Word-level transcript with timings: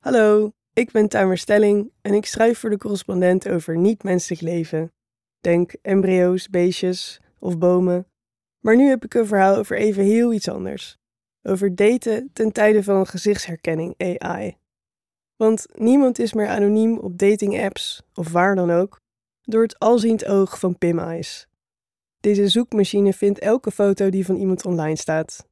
Hallo, 0.00 0.52
ik 0.72 0.90
ben 0.90 1.08
Tamer 1.08 1.38
Stelling 1.38 1.92
en 2.00 2.14
ik 2.14 2.26
schrijf 2.26 2.58
voor 2.58 2.70
de 2.70 2.78
correspondent 2.78 3.48
over 3.48 3.76
niet-menselijk 3.76 4.40
leven. 4.42 4.92
Denk 5.40 5.72
embryo's, 5.82 6.48
beestjes 6.48 7.20
of 7.38 7.58
bomen. 7.58 8.06
Maar 8.60 8.76
nu 8.76 8.88
heb 8.88 9.04
ik 9.04 9.14
een 9.14 9.26
verhaal 9.26 9.56
over 9.56 9.76
even 9.76 10.04
heel 10.04 10.32
iets 10.32 10.48
anders. 10.48 10.98
Over 11.42 11.74
daten 11.74 12.30
ten 12.32 12.52
tijde 12.52 12.82
van 12.82 13.06
gezichtsherkenning 13.06 13.94
AI. 14.18 14.56
Want 15.36 15.66
niemand 15.72 16.18
is 16.18 16.32
meer 16.32 16.48
anoniem 16.48 16.98
op 16.98 17.18
dating-apps 17.18 18.02
of 18.14 18.32
waar 18.32 18.54
dan 18.54 18.70
ook, 18.70 19.00
door 19.42 19.62
het 19.62 19.78
alziend 19.78 20.26
oog 20.26 20.58
van 20.58 20.78
Pim 20.78 20.98
Eyes. 20.98 21.48
Deze 22.20 22.48
zoekmachine 22.48 23.12
vindt 23.12 23.38
elke 23.38 23.70
foto 23.70 24.10
die 24.10 24.24
van 24.24 24.36
iemand 24.36 24.64
online 24.64 24.96
staat. 24.96 25.48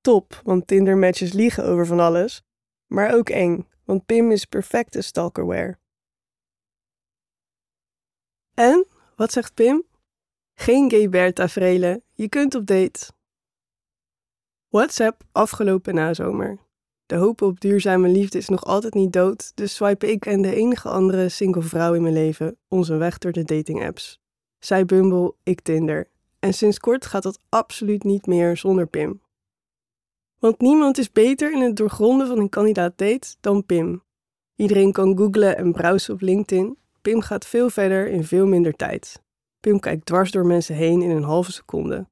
Top, 0.00 0.40
want 0.44 0.66
Tinder-matches 0.66 1.32
liegen 1.32 1.64
over 1.64 1.86
van 1.86 2.00
alles, 2.00 2.42
maar 2.86 3.14
ook 3.14 3.28
eng, 3.28 3.66
want 3.88 4.06
Pim 4.06 4.30
is 4.30 4.44
perfecte 4.44 5.02
stalkerware. 5.02 5.78
En, 8.54 8.86
wat 9.16 9.32
zegt 9.32 9.54
Pim? 9.54 9.84
Geen 10.54 10.90
gay 10.90 11.08
bear 11.08 11.32
tafereelen, 11.32 12.02
je 12.14 12.28
kunt 12.28 12.54
op 12.54 12.66
date. 12.66 13.12
WhatsApp 14.68 15.22
afgelopen 15.32 15.94
nazomer. 15.94 16.58
De 17.06 17.16
hoop 17.16 17.42
op 17.42 17.60
duurzame 17.60 18.08
liefde 18.08 18.38
is 18.38 18.48
nog 18.48 18.64
altijd 18.64 18.94
niet 18.94 19.12
dood, 19.12 19.56
dus 19.56 19.74
swipe 19.74 20.10
ik 20.10 20.26
en 20.26 20.42
de 20.42 20.54
enige 20.54 20.88
andere 20.88 21.28
single 21.28 21.62
vrouw 21.62 21.94
in 21.94 22.02
mijn 22.02 22.14
leven 22.14 22.58
onze 22.68 22.96
weg 22.96 23.18
door 23.18 23.32
de 23.32 23.44
datingapps. 23.44 24.20
Zij 24.58 24.84
Bumble, 24.84 25.34
ik 25.42 25.60
Tinder. 25.60 26.10
En 26.38 26.54
sinds 26.54 26.78
kort 26.78 27.06
gaat 27.06 27.22
dat 27.22 27.40
absoluut 27.48 28.04
niet 28.04 28.26
meer 28.26 28.56
zonder 28.56 28.86
Pim. 28.86 29.22
Want 30.38 30.60
niemand 30.60 30.98
is 30.98 31.12
beter 31.12 31.52
in 31.52 31.60
het 31.60 31.76
doorgronden 31.76 32.26
van 32.26 32.38
een 32.38 32.48
kandidaat 32.48 32.98
date 32.98 33.36
dan 33.40 33.66
Pim. 33.66 34.02
Iedereen 34.56 34.92
kan 34.92 35.16
googlen 35.16 35.56
en 35.56 35.72
browsen 35.72 36.14
op 36.14 36.20
LinkedIn. 36.20 36.78
Pim 37.02 37.20
gaat 37.20 37.46
veel 37.46 37.70
verder 37.70 38.08
in 38.08 38.24
veel 38.24 38.46
minder 38.46 38.72
tijd. 38.72 39.22
Pim 39.60 39.80
kijkt 39.80 40.06
dwars 40.06 40.30
door 40.30 40.46
mensen 40.46 40.74
heen 40.74 41.02
in 41.02 41.10
een 41.10 41.22
halve 41.22 41.52
seconde. 41.52 42.08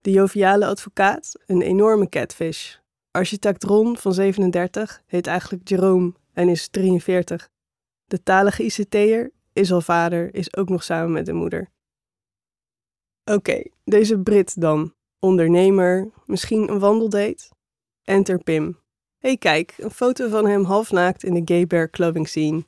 De 0.00 0.10
joviale 0.10 0.66
advocaat, 0.66 1.34
een 1.46 1.62
enorme 1.62 2.08
catfish. 2.08 2.76
Architect 3.10 3.64
Ron 3.64 3.96
van 3.96 4.14
37 4.14 5.02
heet 5.06 5.26
eigenlijk 5.26 5.68
Jerome 5.68 6.12
en 6.32 6.48
is 6.48 6.68
43. 6.68 7.48
De 8.04 8.22
talige 8.22 8.64
ICT'er 8.64 9.32
is 9.52 9.72
al 9.72 9.80
vader, 9.80 10.34
is 10.34 10.56
ook 10.56 10.68
nog 10.68 10.82
samen 10.82 11.12
met 11.12 11.26
de 11.26 11.32
moeder. 11.32 11.70
Oké, 13.24 13.62
deze 13.84 14.18
Brit 14.18 14.60
dan. 14.60 14.94
Ondernemer, 15.20 16.10
misschien 16.26 16.70
een 16.70 16.78
wandeldate? 16.78 17.48
Enter 18.02 18.38
Pim. 18.38 18.80
hey, 19.18 19.36
kijk, 19.36 19.74
een 19.78 19.90
foto 19.90 20.28
van 20.28 20.46
hem 20.46 20.64
halfnaakt 20.64 21.22
in 21.22 21.34
de 21.34 21.54
gay 21.54 21.66
bear 21.66 21.90
clubbing 21.90 22.28
scene. 22.28 22.66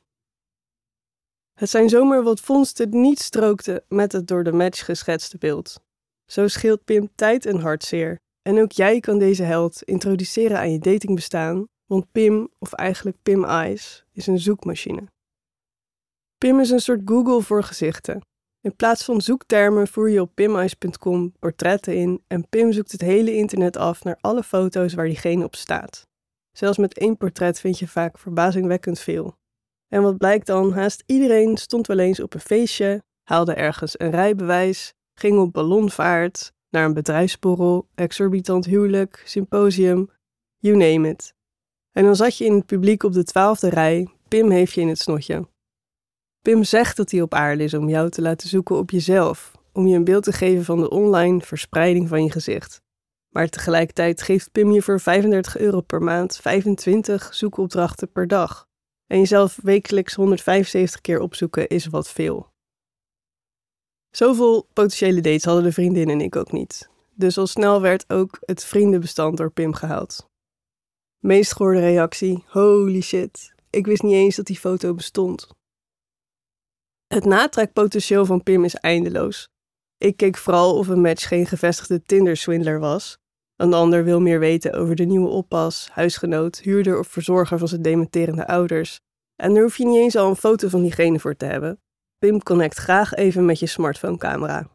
Het 1.53 1.69
zijn 1.69 1.89
zomaar 1.89 2.23
wat 2.23 2.39
vondsten 2.39 2.89
niet 2.89 3.19
strookten 3.19 3.83
met 3.87 4.11
het 4.11 4.27
door 4.27 4.43
de 4.43 4.51
match 4.51 4.85
geschetste 4.85 5.37
beeld. 5.37 5.79
Zo 6.25 6.47
scheelt 6.47 6.83
Pim 6.83 7.09
tijd 7.15 7.45
en 7.45 7.59
hartzeer. 7.59 8.19
En 8.41 8.59
ook 8.59 8.71
jij 8.71 8.99
kan 8.99 9.19
deze 9.19 9.43
held 9.43 9.83
introduceren 9.83 10.57
aan 10.57 10.71
je 10.71 10.79
datingbestaan, 10.79 11.67
want 11.85 12.11
Pim, 12.11 12.49
of 12.59 12.73
eigenlijk 12.73 13.17
Pim 13.21 13.43
Eyes, 13.43 14.05
is 14.11 14.27
een 14.27 14.39
zoekmachine. 14.39 15.07
Pim 16.37 16.59
is 16.59 16.69
een 16.69 16.79
soort 16.79 17.01
Google 17.05 17.41
voor 17.41 17.63
gezichten. 17.63 18.21
In 18.61 18.75
plaats 18.75 19.03
van 19.03 19.21
zoektermen 19.21 19.87
voer 19.87 20.09
je 20.09 20.21
op 20.21 20.31
pimeyes.com 20.33 21.33
portretten 21.39 21.95
in 21.95 22.23
en 22.27 22.49
Pim 22.49 22.71
zoekt 22.71 22.91
het 22.91 23.01
hele 23.01 23.35
internet 23.35 23.77
af 23.77 24.03
naar 24.03 24.17
alle 24.19 24.43
foto's 24.43 24.93
waar 24.93 25.05
diegene 25.05 25.43
op 25.43 25.55
staat. 25.55 26.07
Zelfs 26.51 26.77
met 26.77 26.97
één 26.97 27.17
portret 27.17 27.59
vind 27.59 27.79
je 27.79 27.87
vaak 27.87 28.17
verbazingwekkend 28.17 28.99
veel. 28.99 29.35
En 29.87 30.01
wat 30.01 30.17
blijkt 30.17 30.47
dan? 30.47 30.73
Haast 30.73 31.03
iedereen 31.05 31.57
stond 31.57 31.87
wel 31.87 31.99
eens 31.99 32.19
op 32.19 32.33
een 32.33 32.39
feestje, 32.39 33.03
haalde 33.23 33.53
ergens 33.53 33.99
een 33.99 34.11
rijbewijs, 34.11 34.93
ging 35.13 35.39
op 35.39 35.53
ballonvaart, 35.53 36.51
naar 36.69 36.85
een 36.85 36.93
bedrijfsborrel, 36.93 37.87
exorbitant 37.95 38.65
huwelijk, 38.65 39.23
symposium, 39.25 40.09
you 40.57 40.77
name 40.77 41.09
it. 41.09 41.33
En 41.91 42.03
dan 42.03 42.15
zat 42.15 42.37
je 42.37 42.45
in 42.45 42.53
het 42.53 42.65
publiek 42.65 43.03
op 43.03 43.13
de 43.13 43.23
twaalfde 43.23 43.69
rij, 43.69 44.07
Pim 44.27 44.51
heeft 44.51 44.73
je 44.73 44.81
in 44.81 44.87
het 44.87 44.99
snotje. 44.99 45.50
Pim 46.41 46.63
zegt 46.63 46.97
dat 46.97 47.11
hij 47.11 47.21
op 47.21 47.33
aarde 47.33 47.63
is 47.63 47.73
om 47.73 47.89
jou 47.89 48.09
te 48.09 48.21
laten 48.21 48.49
zoeken 48.49 48.77
op 48.77 48.89
jezelf, 48.89 49.51
om 49.71 49.87
je 49.87 49.95
een 49.95 50.03
beeld 50.03 50.23
te 50.23 50.31
geven 50.31 50.65
van 50.65 50.79
de 50.79 50.89
online 50.89 51.41
verspreiding 51.41 52.07
van 52.07 52.23
je 52.23 52.31
gezicht. 52.31 52.81
Maar 53.29 53.49
tegelijkertijd 53.49 54.21
geeft 54.21 54.51
Pim 54.51 54.71
je 54.71 54.81
voor 54.81 54.99
35 54.99 55.57
euro 55.57 55.81
per 55.81 56.01
maand 56.01 56.37
25 56.37 57.33
zoekopdrachten 57.33 58.11
per 58.11 58.27
dag. 58.27 58.67
En 59.07 59.19
jezelf 59.19 59.59
wekelijks 59.63 60.13
175 60.13 61.01
keer 61.01 61.19
opzoeken 61.19 61.67
is 61.67 61.85
wat 61.85 62.09
veel. 62.09 62.49
Zoveel 64.09 64.67
potentiële 64.73 65.21
dates 65.21 65.45
hadden 65.45 65.63
de 65.63 65.71
vriendin 65.71 66.09
en 66.09 66.21
ik 66.21 66.35
ook 66.35 66.51
niet. 66.51 66.89
Dus 67.13 67.37
al 67.37 67.47
snel 67.47 67.81
werd 67.81 68.09
ook 68.09 68.37
het 68.45 68.65
vriendenbestand 68.65 69.37
door 69.37 69.51
Pim 69.51 69.73
gehaald. 69.73 70.29
Meest 71.19 71.53
gehoorde 71.55 71.79
reactie: 71.79 72.43
holy 72.47 73.01
shit, 73.01 73.53
ik 73.69 73.85
wist 73.85 74.03
niet 74.03 74.13
eens 74.13 74.35
dat 74.35 74.45
die 74.45 74.59
foto 74.59 74.93
bestond. 74.93 75.47
Het 77.11 77.25
natrekpotentieel 77.25 78.25
van 78.25 78.43
Pim 78.43 78.63
is 78.63 78.75
eindeloos. 78.75 79.49
Ik 79.97 80.17
keek 80.17 80.37
vooral 80.37 80.77
of 80.77 80.87
een 80.87 81.01
match 81.01 81.27
geen 81.27 81.45
gevestigde 81.45 82.01
Tinder-swindler 82.01 82.79
was. 82.79 83.17
Een 83.55 83.73
ander 83.73 84.03
wil 84.03 84.21
meer 84.21 84.39
weten 84.39 84.73
over 84.73 84.95
de 84.95 85.03
nieuwe 85.03 85.29
oppas, 85.29 85.89
huisgenoot, 85.91 86.57
huurder 86.57 86.99
of 86.99 87.07
verzorger 87.07 87.57
van 87.57 87.67
zijn 87.67 87.81
dementerende 87.81 88.47
ouders. 88.47 88.99
En 89.35 89.53
daar 89.53 89.63
hoef 89.63 89.77
je 89.77 89.85
niet 89.85 89.97
eens 89.97 90.15
al 90.15 90.29
een 90.29 90.35
foto 90.35 90.67
van 90.67 90.81
diegene 90.81 91.19
voor 91.19 91.35
te 91.35 91.45
hebben. 91.45 91.81
Pim 92.17 92.43
connect 92.43 92.77
graag 92.77 93.13
even 93.13 93.45
met 93.45 93.59
je 93.59 93.67
smartphone-camera. 93.67 94.69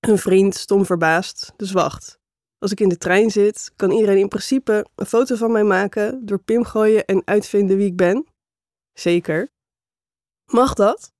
Een 0.00 0.18
vriend, 0.18 0.54
stom 0.54 0.86
verbaasd, 0.86 1.52
dus 1.56 1.72
wacht. 1.72 2.18
Als 2.58 2.72
ik 2.72 2.80
in 2.80 2.88
de 2.88 2.98
trein 2.98 3.30
zit, 3.30 3.72
kan 3.76 3.90
iedereen 3.90 4.18
in 4.18 4.28
principe 4.28 4.86
een 4.94 5.06
foto 5.06 5.36
van 5.36 5.52
mij 5.52 5.64
maken, 5.64 6.26
door 6.26 6.42
Pim 6.42 6.64
gooien 6.64 7.04
en 7.04 7.22
uitvinden 7.24 7.76
wie 7.76 7.86
ik 7.86 7.96
ben? 7.96 8.26
Zeker. 8.92 9.48
Mag 10.44 10.74
dat? 10.74 11.16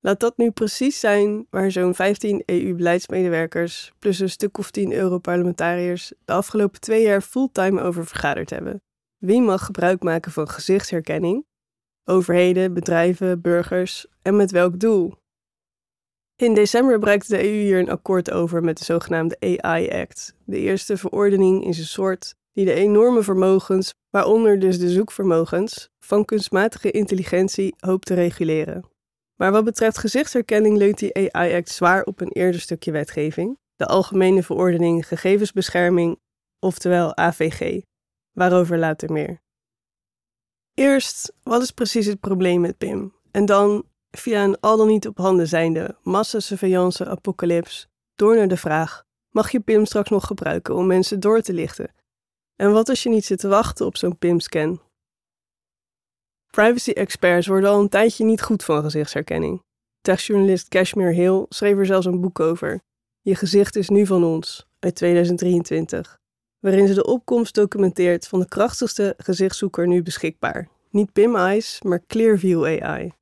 Laat 0.00 0.20
dat 0.20 0.36
nu 0.36 0.50
precies 0.50 1.00
zijn 1.00 1.46
waar 1.50 1.70
zo'n 1.70 1.94
15 1.94 2.42
EU-beleidsmedewerkers 2.46 3.92
plus 3.98 4.18
een 4.18 4.30
stuk 4.30 4.58
of 4.58 4.70
10 4.70 4.92
Europarlementariërs 4.92 6.12
de 6.24 6.32
afgelopen 6.32 6.80
twee 6.80 7.02
jaar 7.02 7.20
fulltime 7.20 7.80
over 7.82 8.06
vergaderd 8.06 8.50
hebben. 8.50 8.82
Wie 9.16 9.40
mag 9.40 9.64
gebruik 9.64 10.02
maken 10.02 10.32
van 10.32 10.48
gezichtsherkenning 10.48 11.46
overheden, 12.08 12.74
bedrijven, 12.74 13.40
burgers 13.40 14.06
en 14.22 14.36
met 14.36 14.50
welk 14.50 14.80
doel. 14.80 15.14
In 16.36 16.54
december 16.54 16.98
bereikte 16.98 17.36
de 17.36 17.42
EU 17.42 17.60
hier 17.60 17.78
een 17.78 17.90
akkoord 17.90 18.30
over 18.30 18.62
met 18.62 18.78
de 18.78 18.84
zogenaamde 18.84 19.36
AI 19.60 19.90
Act, 19.90 20.34
de 20.44 20.58
eerste 20.58 20.96
verordening 20.96 21.64
in 21.64 21.74
zijn 21.74 21.86
soort 21.86 22.34
die 22.52 22.64
de 22.64 22.72
enorme 22.72 23.22
vermogens, 23.22 23.94
waaronder 24.10 24.58
dus 24.58 24.78
de 24.78 24.88
zoekvermogens, 24.88 25.88
van 25.98 26.24
kunstmatige 26.24 26.90
intelligentie 26.90 27.74
hoopt 27.78 28.06
te 28.06 28.14
reguleren. 28.14 28.84
Maar 29.38 29.52
wat 29.52 29.64
betreft 29.64 29.98
gezichtsherkenning 29.98 30.76
leunt 30.76 30.98
die 30.98 31.32
AI 31.32 31.54
Act 31.54 31.68
zwaar 31.68 32.02
op 32.02 32.20
een 32.20 32.32
eerder 32.32 32.60
stukje 32.60 32.90
wetgeving, 32.90 33.58
de 33.76 33.86
Algemene 33.86 34.42
Verordening 34.42 35.06
Gegevensbescherming, 35.06 36.18
oftewel 36.58 37.16
AVG. 37.16 37.82
Waarover 38.32 38.78
later 38.78 39.12
meer. 39.12 39.40
Eerst, 40.74 41.32
wat 41.42 41.62
is 41.62 41.70
precies 41.70 42.06
het 42.06 42.20
probleem 42.20 42.60
met 42.60 42.78
Pim? 42.78 43.14
En 43.30 43.46
dan, 43.46 43.84
via 44.10 44.44
een 44.44 44.60
al 44.60 44.76
dan 44.76 44.86
niet 44.86 45.06
op 45.06 45.18
handen 45.18 45.48
zijnde 45.48 45.96
massasurveillance 46.02 47.06
apocalyps, 47.06 47.88
door 48.14 48.36
naar 48.36 48.48
de 48.48 48.56
vraag: 48.56 49.04
mag 49.30 49.50
je 49.50 49.60
Pim 49.60 49.84
straks 49.84 50.10
nog 50.10 50.26
gebruiken 50.26 50.74
om 50.74 50.86
mensen 50.86 51.20
door 51.20 51.40
te 51.40 51.52
lichten? 51.52 51.94
En 52.56 52.72
wat 52.72 52.88
als 52.88 53.02
je 53.02 53.08
niet 53.08 53.24
zit 53.24 53.38
te 53.38 53.48
wachten 53.48 53.86
op 53.86 53.96
zo'n 53.96 54.18
Pim-scan? 54.18 54.80
Privacy-experts 56.50 57.46
worden 57.46 57.70
al 57.70 57.80
een 57.80 57.88
tijdje 57.88 58.24
niet 58.24 58.42
goed 58.42 58.64
van 58.64 58.82
gezichtsherkenning. 58.82 59.62
Techjournalist 60.00 60.68
Cashmere 60.68 61.12
Hill 61.12 61.46
schreef 61.48 61.76
er 61.76 61.86
zelfs 61.86 62.06
een 62.06 62.20
boek 62.20 62.40
over. 62.40 62.80
Je 63.20 63.34
gezicht 63.34 63.76
is 63.76 63.88
nu 63.88 64.06
van 64.06 64.24
ons, 64.24 64.66
uit 64.78 64.94
2023 64.94 66.18
waarin 66.60 66.86
ze 66.86 66.94
de 66.94 67.06
opkomst 67.06 67.54
documenteert 67.54 68.28
van 68.28 68.40
de 68.40 68.48
krachtigste 68.48 69.14
gezichtszoeker 69.16 69.86
nu 69.86 70.02
beschikbaar. 70.02 70.68
Niet 70.90 71.12
PIM 71.12 71.36
Eyes, 71.36 71.82
maar 71.82 72.06
Clearview 72.06 72.64
AI. 72.64 73.12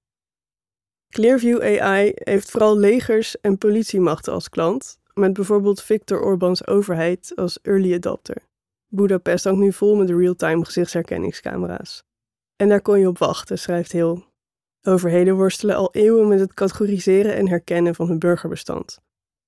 Clearview 1.08 1.62
AI 1.62 2.12
heeft 2.14 2.50
vooral 2.50 2.78
legers 2.78 3.40
en 3.40 3.58
politiemachten 3.58 4.32
als 4.32 4.48
klant, 4.48 4.98
met 5.14 5.32
bijvoorbeeld 5.32 5.82
Viktor 5.82 6.20
Orbans 6.20 6.66
overheid 6.66 7.32
als 7.34 7.58
early 7.62 7.94
adopter. 7.94 8.36
Budapest 8.88 9.44
hangt 9.44 9.60
nu 9.60 9.72
vol 9.72 9.96
met 9.96 10.10
real-time 10.10 10.64
gezichtsherkenningscamera's. 10.64 12.02
En 12.56 12.68
daar 12.68 12.82
kon 12.82 12.98
je 12.98 13.08
op 13.08 13.18
wachten, 13.18 13.58
schrijft 13.58 13.92
Hill. 13.92 14.22
Overheden 14.82 15.36
worstelen 15.36 15.76
al 15.76 15.88
eeuwen 15.92 16.28
met 16.28 16.40
het 16.40 16.54
categoriseren 16.54 17.34
en 17.34 17.48
herkennen 17.48 17.94
van 17.94 18.08
hun 18.08 18.18
burgerbestand. 18.18 18.98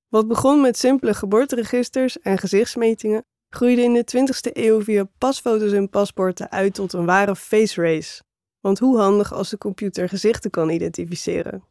Wat 0.09 0.29
begon 0.29 0.61
met 0.61 0.79
simpele 0.79 1.15
geboorteregisters 1.15 2.19
en 2.19 2.39
gezichtsmetingen, 2.39 3.25
groeide 3.49 3.83
in 3.83 3.95
de 3.95 4.05
20e 4.17 4.53
eeuw 4.53 4.83
via 4.83 5.09
pasfoto's 5.19 5.73
en 5.73 5.91
paspoorten 5.91 6.51
uit 6.51 6.75
tot 6.75 6.93
een 6.93 7.07
ware 7.07 7.37
face 7.37 7.83
race. 7.83 8.23
Want 8.61 8.79
hoe 8.79 8.99
handig 8.99 9.33
als 9.33 9.51
de 9.51 9.59
computer 9.59 10.09
gezichten 10.09 10.51
kan 10.51 10.71
identificeren? 10.71 11.65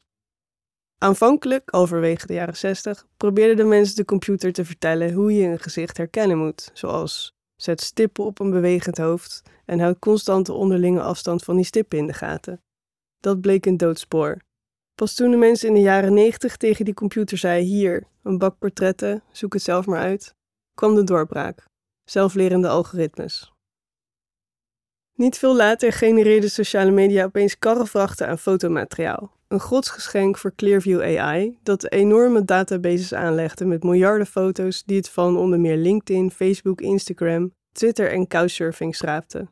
Aanvankelijk, 0.98 1.70
halverwege 1.70 2.28
de 2.28 2.34
jaren 2.34 2.58
60, 2.58 3.06
probeerden 3.18 3.56
de 3.56 3.64
mensen 3.64 3.96
de 3.96 4.06
computer 4.06 4.54
te 4.54 4.66
vertellen 4.66 5.14
hoe 5.14 5.34
je 5.34 5.48
een 5.48 5.60
gezicht 5.60 5.98
herkennen 5.98 6.38
moet, 6.38 6.70
zoals 6.74 7.37
zet 7.58 7.82
stippen 7.82 8.26
op 8.26 8.40
een 8.40 8.50
bewegend 8.50 8.98
hoofd 8.98 9.42
en 9.66 9.80
houd 9.80 10.00
constant 10.00 10.46
de 10.46 10.54
onderlinge 10.54 11.02
afstand 11.02 11.44
van 11.44 11.56
die 11.56 11.66
stippen 11.66 11.98
in 11.98 12.08
de 12.08 12.14
gaten. 12.14 12.62
Dat 13.20 13.42
bleek 13.42 13.66
een 13.66 13.78
doodspoor. 13.78 14.38
Pas 14.96 15.14
toen 15.14 15.32
de 15.32 15.38
mensen 15.38 15.68
in 15.68 15.74
de 15.74 15.82
jaren 15.82 16.14
90 16.14 16.58
tegen 16.58 16.86
die 16.86 16.94
computer 16.94 17.38
zeiden: 17.38 17.70
Hier, 17.70 18.08
een 18.24 18.38
bak 18.38 18.58
portretten, 18.58 19.24
zoek 19.32 19.54
het 19.54 19.62
zelf 19.62 19.86
maar 19.86 20.00
uit, 20.00 20.36
kwam 20.74 20.96
de 20.96 21.04
doorbraak. 21.04 21.66
Zelflerende 22.04 22.68
algoritmes. 22.68 23.52
Niet 25.18 25.38
veel 25.38 25.56
later 25.56 25.94
genereerden 25.94 26.52
sociale 26.52 26.92
media 26.92 27.24
opeens 27.24 27.60
karrevrachten 27.60 28.28
aan 28.28 28.38
fotomateriaal. 28.38 29.32
Een 29.48 29.60
godsgeschenk 29.60 30.38
voor 30.38 30.56
Clearview 30.56 31.02
AI, 31.02 31.58
dat 31.64 31.92
enorme 31.92 32.46
databases 32.46 33.14
aanlegde 33.14 33.66
met 33.66 33.84
miljarden 33.84 34.28
foto's 34.28 34.84
die 34.84 34.98
het 34.98 35.10
van 35.10 35.38
onder 35.38 35.60
meer 35.60 35.78
LinkedIn, 35.78 36.32
Facebook, 36.32 36.82
Instagram, 36.82 37.54
Twitter 37.72 38.12
en 38.12 38.28
Couchsurfing 38.28 38.96
schraapte. 38.96 39.48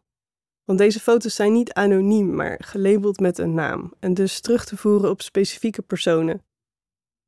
Want 0.63 0.79
deze 0.79 0.99
foto's 0.99 1.35
zijn 1.35 1.53
niet 1.53 1.73
anoniem, 1.73 2.35
maar 2.35 2.61
gelabeld 2.63 3.19
met 3.19 3.37
een 3.37 3.53
naam 3.53 3.93
en 3.99 4.13
dus 4.13 4.39
terug 4.39 4.65
te 4.65 4.77
voeren 4.77 5.09
op 5.09 5.21
specifieke 5.21 5.81
personen. 5.81 6.43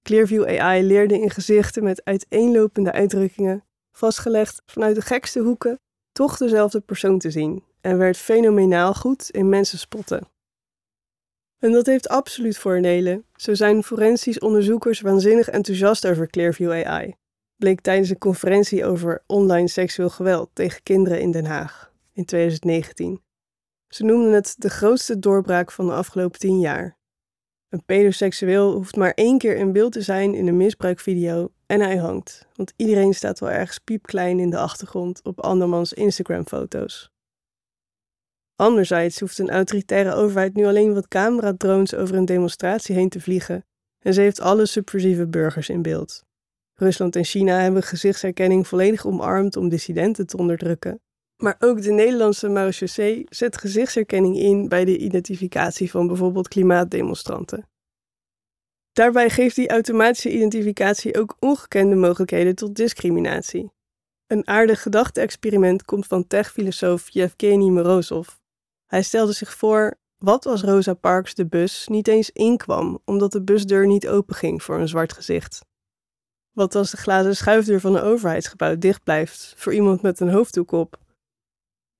Clearview 0.01 0.59
AI 0.59 0.83
leerde 0.83 1.19
in 1.19 1.29
gezichten 1.29 1.83
met 1.83 2.01
uiteenlopende 2.03 2.91
uitdrukkingen, 2.91 3.63
vastgelegd 3.91 4.61
vanuit 4.65 4.95
de 4.95 5.01
gekste 5.01 5.39
hoeken, 5.39 5.79
toch 6.11 6.37
dezelfde 6.37 6.79
persoon 6.79 7.19
te 7.19 7.31
zien 7.31 7.65
en 7.87 7.97
werd 7.97 8.17
fenomenaal 8.17 8.93
goed 8.93 9.29
in 9.29 9.49
mensen 9.49 9.79
spotten. 9.79 10.27
En 11.57 11.71
dat 11.71 11.85
heeft 11.85 12.09
absoluut 12.09 12.57
voordelen. 12.57 13.25
Zo 13.35 13.53
zijn 13.53 13.83
forensisch 13.83 14.39
onderzoekers 14.39 15.01
waanzinnig 15.01 15.49
enthousiast 15.49 16.07
over 16.07 16.29
Clearview 16.29 16.71
AI. 16.71 17.15
Bleek 17.55 17.81
tijdens 17.81 18.09
een 18.09 18.17
conferentie 18.17 18.85
over 18.85 19.23
online 19.27 19.67
seksueel 19.67 20.09
geweld 20.09 20.49
tegen 20.53 20.83
kinderen 20.83 21.21
in 21.21 21.31
Den 21.31 21.45
Haag 21.45 21.93
in 22.13 22.25
2019. 22.25 23.21
Ze 23.87 24.03
noemden 24.03 24.31
het 24.31 24.55
de 24.57 24.69
grootste 24.69 25.19
doorbraak 25.19 25.71
van 25.71 25.85
de 25.85 25.93
afgelopen 25.93 26.39
tien 26.39 26.59
jaar. 26.59 26.97
Een 27.69 27.85
pedoseksueel 27.85 28.73
hoeft 28.73 28.95
maar 28.95 29.11
één 29.13 29.37
keer 29.37 29.55
in 29.55 29.71
beeld 29.71 29.91
te 29.91 30.01
zijn 30.01 30.33
in 30.33 30.47
een 30.47 30.57
misbruikvideo 30.57 31.51
en 31.65 31.79
hij 31.81 31.97
hangt, 31.97 32.47
want 32.55 32.73
iedereen 32.75 33.13
staat 33.13 33.39
wel 33.39 33.51
ergens 33.51 33.79
piepklein 33.79 34.39
in 34.39 34.49
de 34.49 34.57
achtergrond 34.57 35.23
op 35.23 35.39
andermans 35.39 35.93
Instagram-foto's. 35.93 37.15
Anderzijds 38.57 39.19
hoeft 39.19 39.39
een 39.39 39.49
autoritaire 39.49 40.13
overheid 40.13 40.53
nu 40.53 40.65
alleen 40.65 40.93
wat 40.93 41.07
cameradrones 41.07 41.95
over 41.95 42.15
een 42.15 42.25
demonstratie 42.25 42.95
heen 42.95 43.09
te 43.09 43.21
vliegen 43.21 43.65
en 43.99 44.13
ze 44.13 44.21
heeft 44.21 44.39
alle 44.39 44.65
subversieve 44.65 45.27
burgers 45.27 45.69
in 45.69 45.81
beeld. 45.81 46.23
Rusland 46.73 47.15
en 47.15 47.23
China 47.23 47.59
hebben 47.59 47.83
gezichtsherkenning 47.83 48.67
volledig 48.67 49.05
omarmd 49.05 49.55
om 49.55 49.69
dissidenten 49.69 50.27
te 50.27 50.37
onderdrukken. 50.37 51.01
Maar 51.37 51.55
ook 51.59 51.81
de 51.81 51.91
Nederlandse 51.91 52.49
marechaussee 52.49 53.25
zet 53.29 53.57
gezichtsherkenning 53.57 54.37
in 54.37 54.67
bij 54.67 54.85
de 54.85 54.97
identificatie 54.97 55.91
van 55.91 56.07
bijvoorbeeld 56.07 56.47
klimaatdemonstranten. 56.47 57.69
Daarbij 58.91 59.29
geeft 59.29 59.55
die 59.55 59.69
automatische 59.69 60.31
identificatie 60.31 61.17
ook 61.17 61.35
ongekende 61.39 61.95
mogelijkheden 61.95 62.55
tot 62.55 62.75
discriminatie. 62.75 63.71
Een 64.27 64.47
aardig 64.47 64.81
gedachte-experiment 64.81 65.83
komt 65.83 66.07
van 66.07 66.27
techfilosoof 66.27 67.09
Yevgeny 67.09 67.69
Morozov. 67.69 68.27
Hij 68.87 69.03
stelde 69.03 69.31
zich 69.31 69.53
voor: 69.53 69.99
wat 70.17 70.45
als 70.45 70.63
Rosa 70.63 70.93
Parks 70.93 71.33
de 71.33 71.47
bus 71.47 71.87
niet 71.87 72.07
eens 72.07 72.31
inkwam 72.31 73.01
omdat 73.05 73.31
de 73.31 73.43
busdeur 73.43 73.87
niet 73.87 74.07
openging 74.07 74.63
voor 74.63 74.79
een 74.79 74.87
zwart 74.87 75.13
gezicht? 75.13 75.65
Wat 76.51 76.75
als 76.75 76.91
de 76.91 76.97
glazen 76.97 77.35
schuifdeur 77.35 77.79
van 77.79 77.95
een 77.95 78.01
overheidsgebouw 78.01 78.77
dicht 78.77 79.03
blijft 79.03 79.53
voor 79.57 79.73
iemand 79.73 80.01
met 80.01 80.19
een 80.19 80.29
hoofddoek 80.29 80.71
op? 80.71 80.99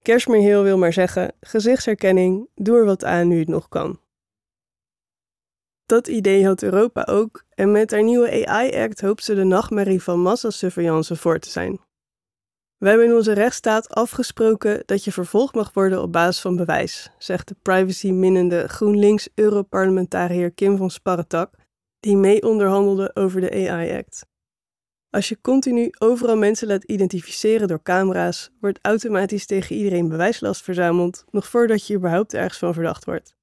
Kerstmerheel 0.01 0.63
wil 0.63 0.77
maar 0.77 0.93
zeggen: 0.93 1.35
gezichtsherkenning, 1.39 2.49
doe 2.55 2.77
er 2.77 2.85
wat 2.85 3.03
aan 3.03 3.27
nu 3.27 3.39
het 3.39 3.47
nog 3.47 3.67
kan. 3.67 3.99
Dat 5.85 6.07
idee 6.07 6.45
had 6.45 6.61
Europa 6.61 7.03
ook 7.03 7.43
en 7.49 7.71
met 7.71 7.91
haar 7.91 8.03
nieuwe 8.03 8.47
AI-act 8.47 9.01
hoopt 9.01 9.23
ze 9.23 9.35
de 9.35 9.43
nachtmerrie 9.43 10.01
van 10.01 10.19
massasurveillance 10.19 11.15
voor 11.15 11.39
te 11.39 11.49
zijn. 11.49 11.79
We 12.77 12.87
hebben 12.87 13.07
in 13.07 13.15
onze 13.15 13.33
rechtsstaat 13.33 13.89
afgesproken 13.89 14.83
dat 14.85 15.03
je 15.03 15.11
vervolgd 15.11 15.55
mag 15.55 15.73
worden 15.73 16.01
op 16.01 16.11
basis 16.11 16.41
van 16.41 16.55
bewijs, 16.55 17.09
zegt 17.17 17.47
de 17.47 17.55
privacy-minnende 17.61 18.67
GroenLinks-Europarlementariër 18.67 20.51
Kim 20.51 20.77
van 20.77 20.89
Sparretak, 20.89 21.53
die 21.99 22.17
mee 22.17 22.43
onderhandelde 22.43 23.11
over 23.15 23.41
de 23.41 23.69
AI-act. 23.69 24.25
Als 25.09 25.29
je 25.29 25.41
continu 25.41 25.89
overal 25.97 26.37
mensen 26.37 26.67
laat 26.67 26.83
identificeren 26.83 27.67
door 27.67 27.81
camera's, 27.81 28.49
wordt 28.59 28.79
automatisch 28.81 29.45
tegen 29.45 29.75
iedereen 29.75 30.07
bewijslast 30.07 30.61
verzameld, 30.61 31.25
nog 31.31 31.47
voordat 31.47 31.87
je 31.87 31.95
überhaupt 31.95 32.33
ergens 32.33 32.57
van 32.57 32.73
verdacht 32.73 33.05
wordt. 33.05 33.35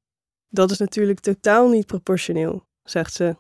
Dat 0.49 0.71
is 0.71 0.79
natuurlijk 0.79 1.21
totaal 1.21 1.69
niet 1.69 1.87
proportioneel, 1.87 2.67
zegt 2.83 3.15
ze. 3.15 3.37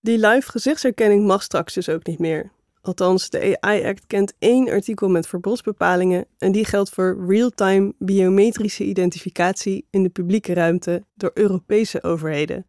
Die 0.00 0.18
live 0.18 0.50
gezichtsherkenning 0.50 1.26
mag 1.26 1.42
straks 1.42 1.74
dus 1.74 1.88
ook 1.88 2.06
niet 2.06 2.18
meer. 2.18 2.52
Althans, 2.82 3.30
de 3.30 3.60
AI-act 3.60 4.06
kent 4.06 4.34
één 4.38 4.68
artikel 4.68 5.08
met 5.08 5.26
verbodsbepalingen 5.26 6.26
en 6.38 6.52
die 6.52 6.64
geldt 6.64 6.90
voor 6.90 7.24
real-time 7.28 7.94
biometrische 7.98 8.84
identificatie 8.84 9.86
in 9.90 10.02
de 10.02 10.08
publieke 10.08 10.54
ruimte 10.54 11.04
door 11.14 11.30
Europese 11.34 12.02
overheden, 12.02 12.66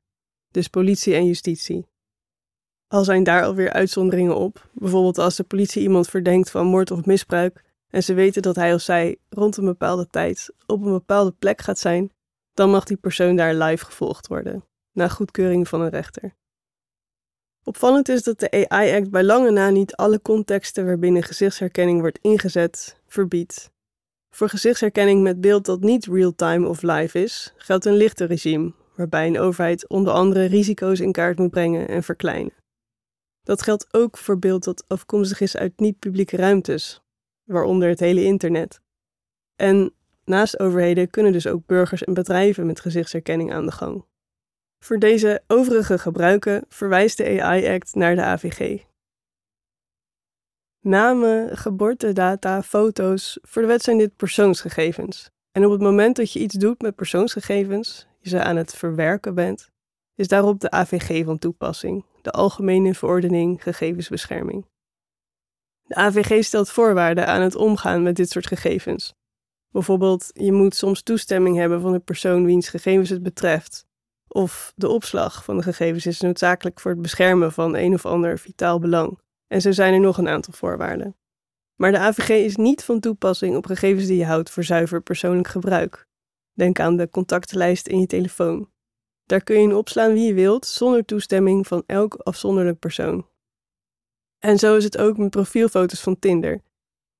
dus 0.51 0.67
politie 0.67 1.15
en 1.15 1.25
justitie. 1.25 1.87
Al 2.87 3.03
zijn 3.03 3.23
daar 3.23 3.43
alweer 3.43 3.71
uitzonderingen 3.71 4.35
op, 4.35 4.69
bijvoorbeeld 4.73 5.17
als 5.17 5.35
de 5.35 5.43
politie 5.43 5.81
iemand 5.81 6.09
verdenkt 6.09 6.51
van 6.51 6.65
moord 6.65 6.91
of 6.91 7.05
misbruik 7.05 7.63
en 7.89 8.03
ze 8.03 8.13
weten 8.13 8.41
dat 8.41 8.55
hij 8.55 8.73
of 8.73 8.81
zij 8.81 9.17
rond 9.29 9.57
een 9.57 9.65
bepaalde 9.65 10.07
tijd 10.07 10.53
op 10.65 10.81
een 10.81 10.91
bepaalde 10.91 11.31
plek 11.31 11.61
gaat 11.61 11.79
zijn, 11.79 12.11
dan 12.53 12.69
mag 12.69 12.83
die 12.83 12.97
persoon 12.97 13.35
daar 13.35 13.53
live 13.53 13.85
gevolgd 13.85 14.27
worden, 14.27 14.65
na 14.91 15.07
goedkeuring 15.07 15.67
van 15.67 15.81
een 15.81 15.89
rechter. 15.89 16.37
Opvallend 17.63 18.09
is 18.09 18.23
dat 18.23 18.39
de 18.39 18.69
AI-act 18.69 19.09
bij 19.09 19.23
lange 19.23 19.51
na 19.51 19.69
niet 19.69 19.95
alle 19.95 20.21
contexten 20.21 20.85
waarbinnen 20.85 21.23
gezichtsherkenning 21.23 21.99
wordt 21.99 22.19
ingezet, 22.21 23.01
verbiedt. 23.07 23.71
Voor 24.29 24.49
gezichtsherkenning 24.49 25.21
met 25.21 25.41
beeld 25.41 25.65
dat 25.65 25.81
niet 25.81 26.05
real-time 26.05 26.67
of 26.67 26.81
live 26.81 27.21
is, 27.21 27.53
geldt 27.57 27.85
een 27.85 27.95
lichter 27.95 28.27
regime, 28.27 28.73
waarbij 28.95 29.27
een 29.27 29.39
overheid 29.39 29.87
onder 29.87 30.13
andere 30.13 30.45
risico's 30.45 30.99
in 30.99 31.11
kaart 31.11 31.37
moet 31.37 31.49
brengen 31.49 31.87
en 31.87 32.03
verkleinen. 32.03 32.53
Dat 33.43 33.61
geldt 33.61 33.93
ook 33.93 34.17
voor 34.17 34.39
beeld 34.39 34.63
dat 34.63 34.83
afkomstig 34.87 35.39
is 35.39 35.57
uit 35.57 35.79
niet-publieke 35.79 36.35
ruimtes, 36.35 37.01
waaronder 37.43 37.89
het 37.89 37.99
hele 37.99 38.23
internet. 38.23 38.81
En 39.55 39.93
naast 40.23 40.59
overheden 40.59 41.09
kunnen 41.09 41.31
dus 41.31 41.47
ook 41.47 41.65
burgers 41.65 42.03
en 42.03 42.13
bedrijven 42.13 42.65
met 42.65 42.79
gezichtsherkenning 42.79 43.53
aan 43.53 43.65
de 43.65 43.71
gang. 43.71 44.05
Voor 44.79 44.99
deze 44.99 45.43
overige 45.47 45.97
gebruiken 45.97 46.65
verwijst 46.67 47.17
de 47.17 47.41
AI-act 47.41 47.95
naar 47.95 48.15
de 48.15 48.23
AVG. 48.23 48.87
Namen, 50.79 51.57
geboortedata, 51.57 52.63
foto's, 52.63 53.39
voor 53.41 53.61
de 53.61 53.67
wet 53.67 53.81
zijn 53.81 53.97
dit 53.97 54.15
persoonsgegevens. 54.15 55.29
En 55.51 55.65
op 55.65 55.71
het 55.71 55.81
moment 55.81 56.15
dat 56.15 56.31
je 56.31 56.39
iets 56.39 56.55
doet 56.55 56.81
met 56.81 56.95
persoonsgegevens, 56.95 58.07
je 58.19 58.29
ze 58.29 58.43
aan 58.43 58.55
het 58.55 58.73
verwerken 58.73 59.35
bent, 59.35 59.69
is 60.15 60.27
daarop 60.27 60.59
de 60.59 60.71
AVG 60.71 61.25
van 61.25 61.39
toepassing, 61.39 62.05
de 62.21 62.31
Algemene 62.31 62.95
Verordening 62.95 63.63
Gegevensbescherming. 63.63 64.65
De 65.83 65.95
AVG 65.95 66.43
stelt 66.43 66.69
voorwaarden 66.69 67.27
aan 67.27 67.41
het 67.41 67.55
omgaan 67.55 68.03
met 68.03 68.15
dit 68.15 68.29
soort 68.29 68.47
gegevens. 68.47 69.13
Bijvoorbeeld, 69.71 70.29
je 70.33 70.51
moet 70.51 70.75
soms 70.75 71.01
toestemming 71.01 71.57
hebben 71.57 71.81
van 71.81 71.91
de 71.91 71.99
persoon 71.99 72.45
wiens 72.45 72.69
gegevens 72.69 73.09
het 73.09 73.23
betreft, 73.23 73.87
of 74.29 74.73
de 74.75 74.87
opslag 74.87 75.43
van 75.43 75.57
de 75.57 75.63
gegevens 75.63 76.05
is 76.05 76.21
noodzakelijk 76.21 76.79
voor 76.79 76.91
het 76.91 77.01
beschermen 77.01 77.51
van 77.51 77.75
een 77.75 77.93
of 77.93 78.05
ander 78.05 78.39
vitaal 78.39 78.79
belang. 78.79 79.19
En 79.47 79.61
zo 79.61 79.71
zijn 79.71 79.93
er 79.93 79.99
nog 79.99 80.17
een 80.17 80.27
aantal 80.27 80.53
voorwaarden. 80.53 81.15
Maar 81.75 81.91
de 81.91 81.99
AVG 81.99 82.29
is 82.29 82.55
niet 82.55 82.83
van 82.83 82.99
toepassing 82.99 83.55
op 83.55 83.65
gegevens 83.65 84.05
die 84.05 84.17
je 84.17 84.25
houdt 84.25 84.49
voor 84.49 84.63
zuiver 84.63 85.01
persoonlijk 85.01 85.47
gebruik. 85.47 86.07
Denk 86.53 86.79
aan 86.79 86.97
de 86.97 87.09
contactenlijst 87.09 87.87
in 87.87 87.99
je 87.99 88.05
telefoon. 88.05 88.69
Daar 89.25 89.43
kun 89.43 89.55
je 89.55 89.61
in 89.61 89.75
opslaan 89.75 90.13
wie 90.13 90.27
je 90.27 90.33
wilt 90.33 90.65
zonder 90.65 91.05
toestemming 91.05 91.67
van 91.67 91.83
elk 91.85 92.15
afzonderlijk 92.15 92.79
persoon. 92.79 93.27
En 94.39 94.57
zo 94.57 94.75
is 94.75 94.83
het 94.83 94.97
ook 94.97 95.17
met 95.17 95.29
profielfoto's 95.29 96.01
van 96.01 96.19
Tinder. 96.19 96.61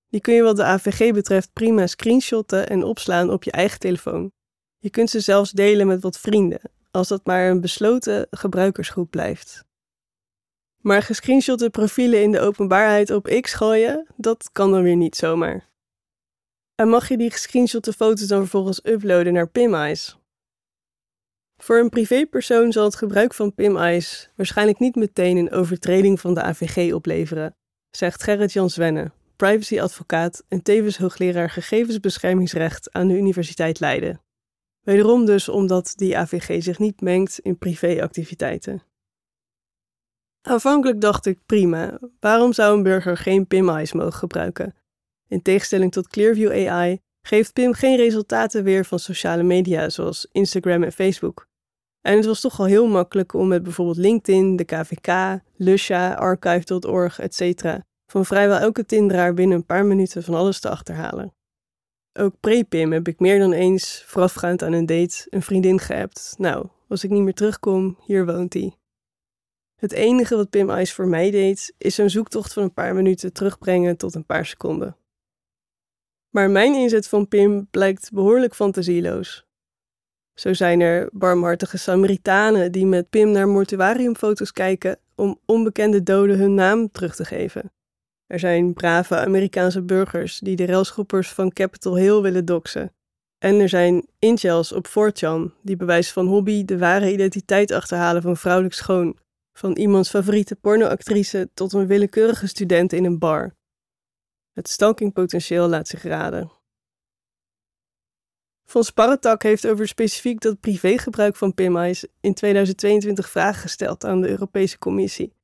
Die 0.10 0.22
kun 0.22 0.34
je 0.34 0.42
wat 0.42 0.56
de 0.56 0.63
AVG 0.63 1.13
betreft 1.13 1.54
prima 1.54 1.88
screenshotten 1.88 2.70
en 2.70 2.84
opslaan 2.84 3.30
op 3.30 3.44
je 3.44 3.51
eigen 3.51 3.80
telefoon. 3.80 4.32
Je 4.78 4.89
kunt 4.89 5.10
ze 5.10 5.20
zelfs 5.20 5.51
delen 5.51 5.88
met 5.88 6.01
wat 6.01 6.20
vrienden, 6.20 6.62
als 6.91 7.08
dat 7.08 7.25
maar 7.25 7.50
een 7.50 7.62
besloten 7.62 8.27
gebruikersgroep 8.31 9.10
blijft. 9.10 9.63
Maar 10.77 11.01
gescreenshotte 11.01 11.69
profielen 11.69 12.22
in 12.22 12.31
de 12.31 12.39
openbaarheid 12.39 13.12
op 13.12 13.39
X 13.41 13.53
gooien, 13.53 14.08
dat 14.17 14.50
kan 14.51 14.72
dan 14.72 14.84
weer 14.84 14.96
niet 14.96 15.15
zomaar. 15.15 15.69
En 16.75 16.89
mag 16.89 17.08
je 17.08 17.17
die 17.17 17.31
gescreenshotte 17.31 17.93
foto's 17.93 18.27
dan 18.27 18.39
vervolgens 18.39 18.86
uploaden 18.86 19.34
naar 19.34 19.50
PimEyes, 19.50 20.17
Voor 21.58 21.77
een 21.77 21.89
privépersoon 21.89 22.72
zal 22.72 22.84
het 22.84 22.96
gebruik 22.96 23.34
van 23.34 23.53
PIM-ICE 23.53 24.27
waarschijnlijk 24.36 24.79
niet 24.79 24.96
meteen 24.96 25.38
een 25.38 25.51
overtreding 25.51 26.19
van 26.19 26.34
de 26.34 26.41
AVG 26.41 26.93
opleveren, 26.93 27.55
zegt 27.89 28.24
Gerrit-Jan 28.24 28.69
Zwenne, 28.69 29.12
privacyadvocaat 29.36 30.43
en 30.48 30.62
tevens 30.62 30.98
hoogleraar 30.98 31.50
gegevensbeschermingsrecht 31.50 32.91
aan 32.91 33.08
de 33.08 33.17
Universiteit 33.17 33.79
Leiden. 33.79 34.22
Wederom 34.89 35.25
dus 35.25 35.50
omdat 35.50 35.93
die 35.96 36.17
AVG 36.17 36.63
zich 36.63 36.79
niet 36.79 37.01
mengt 37.01 37.39
in 37.39 37.58
privéactiviteiten. 37.58 38.84
Aanvankelijk 40.41 41.01
dacht 41.01 41.25
ik 41.25 41.39
prima, 41.46 42.00
waarom 42.19 42.53
zou 42.53 42.77
een 42.77 42.84
burger 42.84 43.17
geen 43.17 43.48
PIM-ICE 43.48 43.98
mogen 43.98 44.13
gebruiken? 44.13 44.75
In 45.27 45.41
tegenstelling 45.41 45.91
tot 45.91 46.08
Clearview 46.08 46.67
AI 46.67 47.01
geeft 47.22 47.53
PIM 47.53 47.74
geen 47.74 47.98
resultaten 47.98 48.63
weer 48.63 48.86
van 48.86 49.00
sociale 49.00 49.43
media 49.43 49.89
zoals 49.89 50.27
Instagram 50.31 50.84
en 50.84 50.91
Facebook. 50.91 51.48
En 52.01 52.15
het 52.15 52.25
was 52.25 52.41
toch 52.41 52.60
al 52.60 52.65
heel 52.65 52.88
makkelijk 52.88 53.34
om 53.34 53.48
met 53.48 53.63
bijvoorbeeld 53.63 53.98
LinkedIn, 53.98 54.55
de 54.55 54.65
KVK, 54.65 55.41
Lusha, 55.55 56.13
Archive.org, 56.13 57.19
etc. 57.19 57.63
van 58.05 58.25
vrijwel 58.25 58.58
elke 58.58 58.86
tindraar 58.86 59.34
binnen 59.34 59.58
een 59.58 59.65
paar 59.65 59.86
minuten 59.86 60.24
van 60.24 60.36
alles 60.36 60.60
te 60.60 60.69
achterhalen. 60.69 61.34
Ook 62.20 62.40
pre-Pim 62.40 62.92
heb 62.92 63.08
ik 63.08 63.20
meer 63.20 63.40
dan 63.40 63.52
eens, 63.52 64.04
voorafgaand 64.06 64.64
aan 64.64 64.74
een 64.74 64.86
date, 64.86 65.28
een 65.30 65.42
vriendin 65.42 65.80
geappt. 65.80 66.36
Nou, 66.38 66.68
als 66.88 67.04
ik 67.04 67.10
niet 67.10 67.24
meer 67.24 67.34
terugkom, 67.34 67.98
hier 68.06 68.26
woont 68.26 68.54
hij. 68.54 68.74
Het 69.76 69.92
enige 69.92 70.36
wat 70.36 70.50
Pim 70.50 70.70
Ice 70.70 70.94
voor 70.94 71.08
mij 71.08 71.32
deed, 71.32 71.74
is 71.78 71.98
een 71.98 72.10
zoektocht 72.10 72.54
van 72.54 72.64
een 72.64 72.74
paar 72.74 72.96
minuten 72.96 73.34
terugbrengen 73.34 73.98
tot 73.98 74.16
een 74.16 74.26
paar 74.26 74.46
seconden. 74.46 74.98
Maar 76.30 76.50
mijn 76.50 76.74
inzet 76.74 77.08
van 77.08 77.28
Pim 77.28 77.68
blijkt 77.72 78.12
behoorlijk 78.12 78.56
fantasieloos. 78.56 79.46
Zo 80.34 80.54
zijn 80.54 80.80
er 80.80 81.10
barmhartige 81.12 81.78
Samaritanen 81.78 82.72
die 82.72 82.86
met 82.86 83.10
Pim 83.10 83.32
naar 83.32 83.48
mortuariumfoto's 83.48 84.52
kijken 84.52 85.00
om 85.16 85.40
onbekende 85.46 86.04
doden 86.04 86.38
hun 86.38 86.54
naam 86.54 86.92
terug 86.92 87.16
te 87.16 87.26
geven. 87.26 87.72
Er 88.32 88.40
zijn 88.40 88.74
brave 88.74 89.16
Amerikaanse 89.16 89.82
burgers 89.82 90.40
die 90.40 90.56
de 90.56 90.66
railschoppers 90.66 91.32
van 91.32 91.54
Capitol 91.54 91.96
Hill 91.98 92.22
willen 92.22 92.46
doxen. 92.46 92.94
En 93.38 93.60
er 93.60 93.70
zijn 93.70 94.08
incels 94.20 94.72
op 94.72 94.88
4chan 94.88 95.62
die 95.62 95.76
bewijs 95.76 96.12
van 96.12 96.28
hobby 96.28 96.66
de 96.66 96.78
ware 96.78 97.12
identiteit 97.12 97.72
achterhalen 97.72 98.22
van 98.22 98.38
vrouwelijk 98.38 98.74
schoon. 98.74 99.18
Van 99.54 99.72
iemands 99.72 100.10
favoriete 100.10 100.56
pornoactrice 100.56 101.50
tot 101.54 101.74
een 101.74 101.88
willekeurige 101.88 102.48
student 102.48 102.94
in 102.94 103.06
een 103.06 103.20
bar. 103.20 103.56
Het 104.54 104.70
stalkingpotentieel 104.70 105.68
laat 105.68 105.88
zich 105.88 106.04
raden. 106.04 106.52
Von 108.66 108.84
Sparretak 108.84 109.44
heeft 109.44 109.68
over 109.68 109.88
specifiek 109.88 110.42
dat 110.42 110.60
privégebruik 110.60 111.36
van 111.36 111.54
PIMI's 111.54 112.06
in 112.22 112.34
2022 112.34 113.30
vragen 113.30 113.62
gesteld 113.62 114.06
aan 114.06 114.22
de 114.22 114.30
Europese 114.30 114.78
Commissie. 114.78 115.38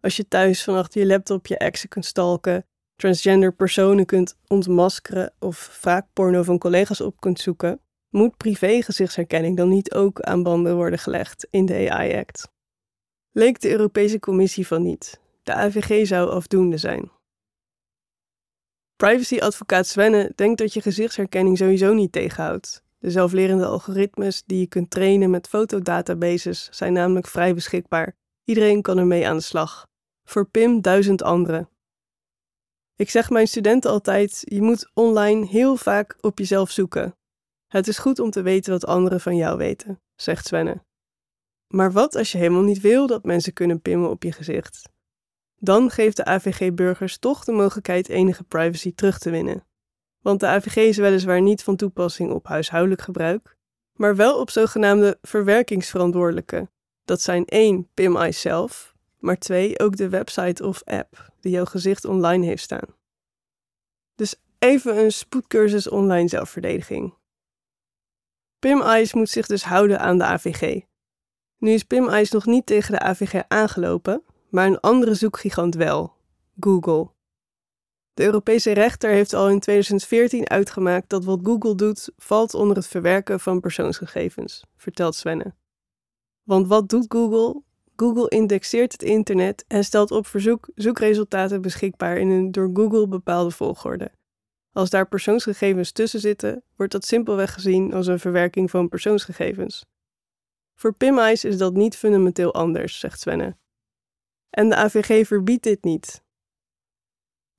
Als 0.00 0.16
je 0.16 0.28
thuis 0.28 0.64
van 0.64 0.86
je 0.90 1.06
laptop 1.06 1.46
je 1.46 1.58
exen 1.58 1.88
kunt 1.88 2.04
stalken, 2.04 2.66
transgender 2.96 3.54
personen 3.54 4.06
kunt 4.06 4.36
ontmaskeren 4.46 5.32
of 5.38 5.84
porno 6.12 6.42
van 6.42 6.58
collega's 6.58 7.00
op 7.00 7.20
kunt 7.20 7.40
zoeken, 7.40 7.80
moet 8.10 8.36
privé-gezichtsherkenning 8.36 9.56
dan 9.56 9.68
niet 9.68 9.94
ook 9.94 10.20
aan 10.20 10.42
banden 10.42 10.74
worden 10.76 10.98
gelegd 10.98 11.46
in 11.50 11.66
de 11.66 11.90
AI-act? 11.90 12.48
Leek 13.32 13.60
de 13.60 13.70
Europese 13.70 14.18
Commissie 14.18 14.66
van 14.66 14.82
niet. 14.82 15.20
De 15.42 15.52
AVG 15.52 16.06
zou 16.06 16.30
afdoende 16.30 16.76
zijn. 16.76 17.10
Privacy-advocaat 18.96 19.86
Svenne 19.86 20.32
denkt 20.34 20.58
dat 20.58 20.72
je 20.72 20.80
gezichtsherkenning 20.80 21.58
sowieso 21.58 21.92
niet 21.92 22.12
tegenhoudt. 22.12 22.82
De 22.98 23.10
zelflerende 23.10 23.66
algoritmes 23.66 24.42
die 24.46 24.60
je 24.60 24.66
kunt 24.66 24.90
trainen 24.90 25.30
met 25.30 25.48
fotodatabases 25.48 26.68
zijn 26.70 26.92
namelijk 26.92 27.26
vrij 27.26 27.54
beschikbaar. 27.54 28.16
Iedereen 28.48 28.82
kan 28.82 28.98
ermee 28.98 29.28
aan 29.28 29.36
de 29.36 29.42
slag. 29.42 29.86
Voor 30.24 30.48
Pim 30.48 30.80
duizend 30.80 31.22
anderen. 31.22 31.68
Ik 32.96 33.10
zeg 33.10 33.30
mijn 33.30 33.48
studenten 33.48 33.90
altijd: 33.90 34.42
je 34.44 34.62
moet 34.62 34.90
online 34.94 35.46
heel 35.46 35.76
vaak 35.76 36.16
op 36.20 36.38
jezelf 36.38 36.70
zoeken. 36.70 37.16
Het 37.66 37.88
is 37.88 37.98
goed 37.98 38.18
om 38.18 38.30
te 38.30 38.42
weten 38.42 38.72
wat 38.72 38.86
anderen 38.86 39.20
van 39.20 39.36
jou 39.36 39.56
weten, 39.56 40.02
zegt 40.14 40.46
Svenne. 40.46 40.84
Maar 41.66 41.92
wat 41.92 42.14
als 42.14 42.32
je 42.32 42.38
helemaal 42.38 42.62
niet 42.62 42.80
wil 42.80 43.06
dat 43.06 43.24
mensen 43.24 43.52
kunnen 43.52 43.82
pimmen 43.82 44.10
op 44.10 44.22
je 44.22 44.32
gezicht? 44.32 44.88
Dan 45.56 45.90
geeft 45.90 46.16
de 46.16 46.24
AVG 46.24 46.74
burgers 46.74 47.18
toch 47.18 47.44
de 47.44 47.52
mogelijkheid 47.52 48.08
enige 48.08 48.44
privacy 48.44 48.94
terug 48.94 49.18
te 49.18 49.30
winnen. 49.30 49.66
Want 50.18 50.40
de 50.40 50.46
AVG 50.46 50.76
is 50.76 50.96
weliswaar 50.96 51.42
niet 51.42 51.62
van 51.62 51.76
toepassing 51.76 52.32
op 52.32 52.46
huishoudelijk 52.46 53.02
gebruik, 53.02 53.56
maar 53.92 54.16
wel 54.16 54.40
op 54.40 54.50
zogenaamde 54.50 55.18
verwerkingsverantwoordelijke. 55.22 56.68
Dat 57.08 57.20
zijn 57.20 57.44
één 57.44 57.88
PIM 57.94 58.32
zelf, 58.32 58.94
maar 59.18 59.38
twee 59.38 59.78
ook 59.78 59.96
de 59.96 60.08
website 60.08 60.66
of 60.66 60.82
app 60.84 61.32
die 61.40 61.52
jouw 61.52 61.64
gezicht 61.64 62.04
online 62.04 62.46
heeft 62.46 62.62
staan. 62.62 62.94
Dus 64.14 64.34
even 64.58 64.98
een 64.98 65.12
spoedcursus 65.12 65.88
online 65.88 66.28
zelfverdediging. 66.28 67.14
PIM 68.58 68.82
moet 69.12 69.28
zich 69.28 69.46
dus 69.46 69.64
houden 69.64 70.00
aan 70.00 70.18
de 70.18 70.24
AVG. 70.24 70.80
Nu 71.58 71.70
is 71.70 71.82
PIM 71.82 72.26
nog 72.30 72.46
niet 72.46 72.66
tegen 72.66 72.92
de 72.92 73.00
AVG 73.00 73.42
aangelopen, 73.48 74.22
maar 74.50 74.66
een 74.66 74.80
andere 74.80 75.14
zoekgigant 75.14 75.74
wel, 75.74 76.14
Google. 76.60 77.10
De 78.14 78.24
Europese 78.24 78.72
rechter 78.72 79.10
heeft 79.10 79.32
al 79.32 79.48
in 79.48 79.60
2014 79.60 80.48
uitgemaakt 80.48 81.08
dat 81.08 81.24
wat 81.24 81.40
Google 81.42 81.74
doet 81.74 82.10
valt 82.16 82.54
onder 82.54 82.76
het 82.76 82.86
verwerken 82.86 83.40
van 83.40 83.60
persoonsgegevens, 83.60 84.64
vertelt 84.76 85.14
Svenne. 85.14 85.54
Want 86.48 86.66
wat 86.66 86.88
doet 86.88 87.04
Google? 87.08 87.62
Google 87.96 88.28
indexeert 88.28 88.92
het 88.92 89.02
internet 89.02 89.64
en 89.66 89.84
stelt 89.84 90.10
op 90.10 90.26
verzoek 90.26 90.68
zoekresultaten 90.74 91.60
beschikbaar 91.60 92.16
in 92.16 92.28
een 92.28 92.52
door 92.52 92.70
Google 92.74 93.08
bepaalde 93.08 93.50
volgorde. 93.50 94.10
Als 94.72 94.90
daar 94.90 95.08
persoonsgegevens 95.08 95.92
tussen 95.92 96.20
zitten, 96.20 96.62
wordt 96.76 96.92
dat 96.92 97.04
simpelweg 97.04 97.52
gezien 97.52 97.94
als 97.94 98.06
een 98.06 98.18
verwerking 98.18 98.70
van 98.70 98.88
persoonsgegevens. 98.88 99.84
Voor 100.74 100.94
PIMICE 100.94 101.48
is 101.48 101.58
dat 101.58 101.74
niet 101.74 101.96
fundamenteel 101.96 102.54
anders, 102.54 102.98
zegt 102.98 103.20
Svenne. 103.20 103.56
En 104.50 104.68
de 104.68 104.76
AVG 104.76 105.26
verbiedt 105.26 105.62
dit 105.62 105.84
niet. 105.84 106.22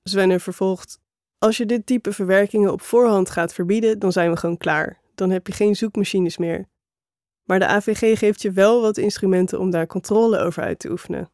Svenne 0.02 0.40
vervolgt: 0.40 1.00
Als 1.38 1.56
je 1.56 1.66
dit 1.66 1.86
type 1.86 2.12
verwerkingen 2.12 2.72
op 2.72 2.80
voorhand 2.80 3.30
gaat 3.30 3.52
verbieden, 3.52 3.98
dan 3.98 4.12
zijn 4.12 4.30
we 4.30 4.36
gewoon 4.36 4.56
klaar. 4.56 5.00
Dan 5.14 5.30
heb 5.30 5.46
je 5.46 5.52
geen 5.52 5.76
zoekmachines 5.76 6.38
meer. 6.38 6.69
Maar 7.50 7.58
de 7.58 7.66
AVG 7.66 8.18
geeft 8.18 8.42
je 8.42 8.50
wel 8.50 8.80
wat 8.80 8.96
instrumenten 8.96 9.58
om 9.60 9.70
daar 9.70 9.86
controle 9.86 10.38
over 10.38 10.62
uit 10.62 10.78
te 10.78 10.90
oefenen. 10.90 11.30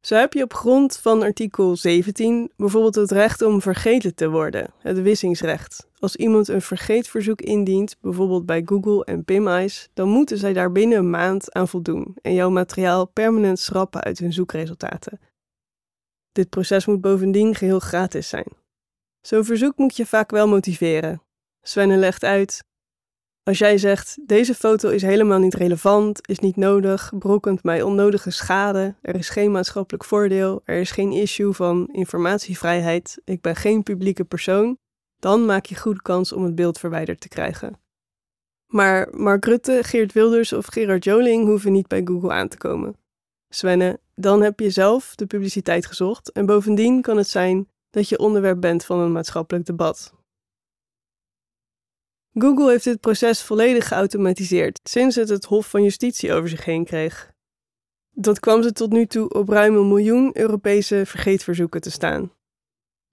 Zo 0.00 0.14
heb 0.14 0.32
je 0.32 0.42
op 0.42 0.54
grond 0.54 0.96
van 0.96 1.22
artikel 1.22 1.76
17 1.76 2.52
bijvoorbeeld 2.56 2.94
het 2.94 3.10
recht 3.10 3.42
om 3.42 3.60
vergeten 3.60 4.14
te 4.14 4.30
worden, 4.30 4.70
het 4.78 5.02
wissingsrecht. 5.02 5.88
Als 5.98 6.16
iemand 6.16 6.48
een 6.48 6.62
vergeetverzoek 6.62 7.40
indient, 7.40 7.96
bijvoorbeeld 8.00 8.46
bij 8.46 8.62
Google 8.64 9.04
en 9.04 9.24
PimEyes, 9.24 9.88
dan 9.94 10.08
moeten 10.08 10.38
zij 10.38 10.52
daar 10.52 10.72
binnen 10.72 10.98
een 10.98 11.10
maand 11.10 11.52
aan 11.52 11.68
voldoen 11.68 12.16
en 12.22 12.34
jouw 12.34 12.50
materiaal 12.50 13.06
permanent 13.06 13.58
schrappen 13.58 14.02
uit 14.02 14.18
hun 14.18 14.32
zoekresultaten. 14.32 15.20
Dit 16.32 16.48
proces 16.48 16.86
moet 16.86 17.00
bovendien 17.00 17.54
geheel 17.54 17.80
gratis 17.80 18.28
zijn. 18.28 18.48
Zo'n 19.20 19.44
verzoek 19.44 19.76
moet 19.76 19.96
je 19.96 20.06
vaak 20.06 20.30
wel 20.30 20.48
motiveren. 20.48 21.22
Svenne 21.62 21.96
legt 21.96 22.24
uit: 22.24 22.64
als 23.44 23.58
jij 23.58 23.78
zegt, 23.78 24.18
deze 24.26 24.54
foto 24.54 24.88
is 24.88 25.02
helemaal 25.02 25.38
niet 25.38 25.54
relevant, 25.54 26.28
is 26.28 26.38
niet 26.38 26.56
nodig, 26.56 27.12
brokkent 27.18 27.62
mij 27.62 27.82
onnodige 27.82 28.30
schade, 28.30 28.94
er 29.02 29.14
is 29.14 29.28
geen 29.28 29.50
maatschappelijk 29.50 30.04
voordeel, 30.04 30.60
er 30.64 30.80
is 30.80 30.90
geen 30.90 31.12
issue 31.12 31.52
van 31.52 31.88
informatievrijheid, 31.92 33.20
ik 33.24 33.40
ben 33.40 33.56
geen 33.56 33.82
publieke 33.82 34.24
persoon, 34.24 34.78
dan 35.18 35.44
maak 35.44 35.66
je 35.66 35.76
goede 35.76 36.02
kans 36.02 36.32
om 36.32 36.44
het 36.44 36.54
beeld 36.54 36.78
verwijderd 36.78 37.20
te 37.20 37.28
krijgen. 37.28 37.80
Maar 38.66 39.08
Mark 39.10 39.44
Rutte, 39.44 39.78
Geert 39.82 40.12
Wilders 40.12 40.52
of 40.52 40.66
Gerard 40.66 41.04
Joling 41.04 41.46
hoeven 41.46 41.72
niet 41.72 41.88
bij 41.88 42.00
Google 42.04 42.32
aan 42.32 42.48
te 42.48 42.56
komen. 42.56 42.96
Svenne, 43.48 44.00
dan 44.14 44.42
heb 44.42 44.60
je 44.60 44.70
zelf 44.70 45.14
de 45.14 45.26
publiciteit 45.26 45.86
gezocht 45.86 46.32
en 46.32 46.46
bovendien 46.46 47.02
kan 47.02 47.16
het 47.16 47.28
zijn 47.28 47.68
dat 47.90 48.08
je 48.08 48.18
onderwerp 48.18 48.60
bent 48.60 48.84
van 48.84 48.98
een 48.98 49.12
maatschappelijk 49.12 49.66
debat. 49.66 50.12
Google 52.38 52.70
heeft 52.70 52.84
dit 52.84 53.00
proces 53.00 53.42
volledig 53.42 53.88
geautomatiseerd 53.88 54.80
sinds 54.82 55.16
het 55.16 55.28
het 55.28 55.44
Hof 55.44 55.68
van 55.70 55.82
Justitie 55.82 56.32
over 56.32 56.48
zich 56.48 56.64
heen 56.64 56.84
kreeg. 56.84 57.32
Dat 58.10 58.40
kwam 58.40 58.62
ze 58.62 58.72
tot 58.72 58.92
nu 58.92 59.06
toe 59.06 59.28
op 59.28 59.48
ruim 59.48 59.76
een 59.76 59.88
miljoen 59.88 60.38
Europese 60.38 61.02
vergeetverzoeken 61.06 61.80
te 61.80 61.90
staan. 61.90 62.32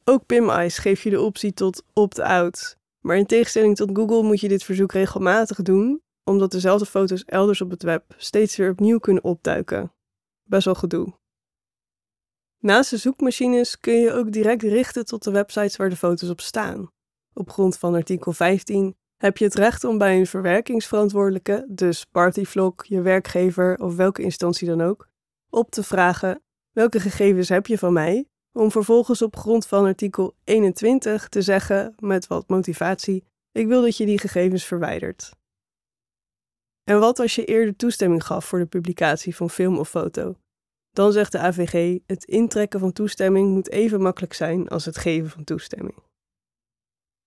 Ook 0.04 0.26
PimEyes 0.26 0.78
geeft 0.78 1.02
je 1.02 1.10
de 1.10 1.22
optie 1.22 1.54
tot 1.54 1.84
opt-out, 1.94 2.78
maar 3.00 3.18
in 3.18 3.26
tegenstelling 3.26 3.76
tot 3.76 3.90
Google 3.94 4.24
moet 4.24 4.40
je 4.40 4.48
dit 4.48 4.64
verzoek 4.64 4.92
regelmatig 4.92 5.62
doen, 5.62 6.02
omdat 6.24 6.52
dezelfde 6.52 6.86
foto's 6.86 7.24
elders 7.26 7.62
op 7.62 7.70
het 7.70 7.84
web 7.84 8.04
steeds 8.18 8.56
weer 8.56 8.72
opnieuw 8.72 9.00
kunnen 9.00 9.24
opduiken. 9.24 9.94
Best 10.44 10.66
wel 10.66 10.76
gedoe. 10.76 11.14
Naast 12.60 12.90
de 12.90 12.98
zoekmachines 12.98 13.80
kun 13.80 13.94
je 13.94 14.14
ook 14.14 14.32
direct 14.32 14.64
richten 14.64 15.06
tot 15.06 15.24
de 15.24 15.32
websites 15.32 15.76
waar 15.76 15.90
de 15.90 15.96
foto's 15.96 16.30
op 16.30 16.42
staan. 16.42 16.92
Op 17.34 17.50
grond 17.50 17.78
van 17.78 17.94
artikel 17.94 18.32
15 18.32 18.96
heb 19.22 19.38
je 19.38 19.46
het 19.46 19.56
recht 19.56 19.84
om 19.84 19.98
bij 19.98 20.20
een 20.20 20.28
verwerkingsverantwoordelijke, 20.28 21.66
dus 21.70 22.06
Partyvlog, 22.06 22.86
je 22.86 23.02
werkgever 23.02 23.78
of 23.78 23.96
welke 23.96 24.22
instantie 24.22 24.68
dan 24.68 24.82
ook, 24.82 25.08
op 25.50 25.72
te 25.72 25.84
vragen 25.84 26.42
welke 26.72 27.00
gegevens 27.00 27.50
heb 27.50 27.68
je 27.68 27.78
van 27.78 27.94
mij, 27.94 28.26
om 28.52 28.72
vervolgens 28.72 29.22
op 29.22 29.36
grond 29.36 29.68
van 29.68 29.86
artikel 29.86 30.36
21 30.44 31.30
te 31.30 31.42
zeggen 31.42 31.96
met 32.00 32.28
wat 32.28 32.50
motivatie: 32.50 33.24
ik 33.52 33.68
wil 33.68 33.82
dat 33.82 33.98
je 33.98 34.06
die 34.06 34.20
gegevens 34.20 34.66
verwijdert. 34.66 35.32
En 36.84 37.00
wat 37.00 37.20
als 37.20 37.36
je 37.36 37.46
eerder 37.46 37.76
toestemming 37.76 38.24
gaf 38.24 38.46
voor 38.46 38.60
de 38.60 38.66
publicatie 38.66 39.36
van 39.36 39.50
film 39.50 39.78
of 39.78 39.90
foto? 39.90 40.36
Dan 40.92 41.12
zegt 41.12 41.32
de 41.32 41.40
AVG: 41.40 42.00
het 42.06 42.24
intrekken 42.24 42.80
van 42.80 42.92
toestemming 42.92 43.50
moet 43.50 43.70
even 43.70 44.02
makkelijk 44.02 44.34
zijn 44.34 44.68
als 44.68 44.86
het 44.86 44.98
geven 44.98 45.30
van 45.30 45.44
toestemming. 45.44 46.11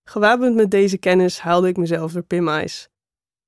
Gewapend 0.09 0.55
met 0.55 0.71
deze 0.71 0.97
kennis 0.97 1.39
haalde 1.39 1.67
ik 1.67 1.77
mezelf 1.77 2.11
door 2.11 2.23
Pim 2.23 2.49
Ice. 2.49 2.87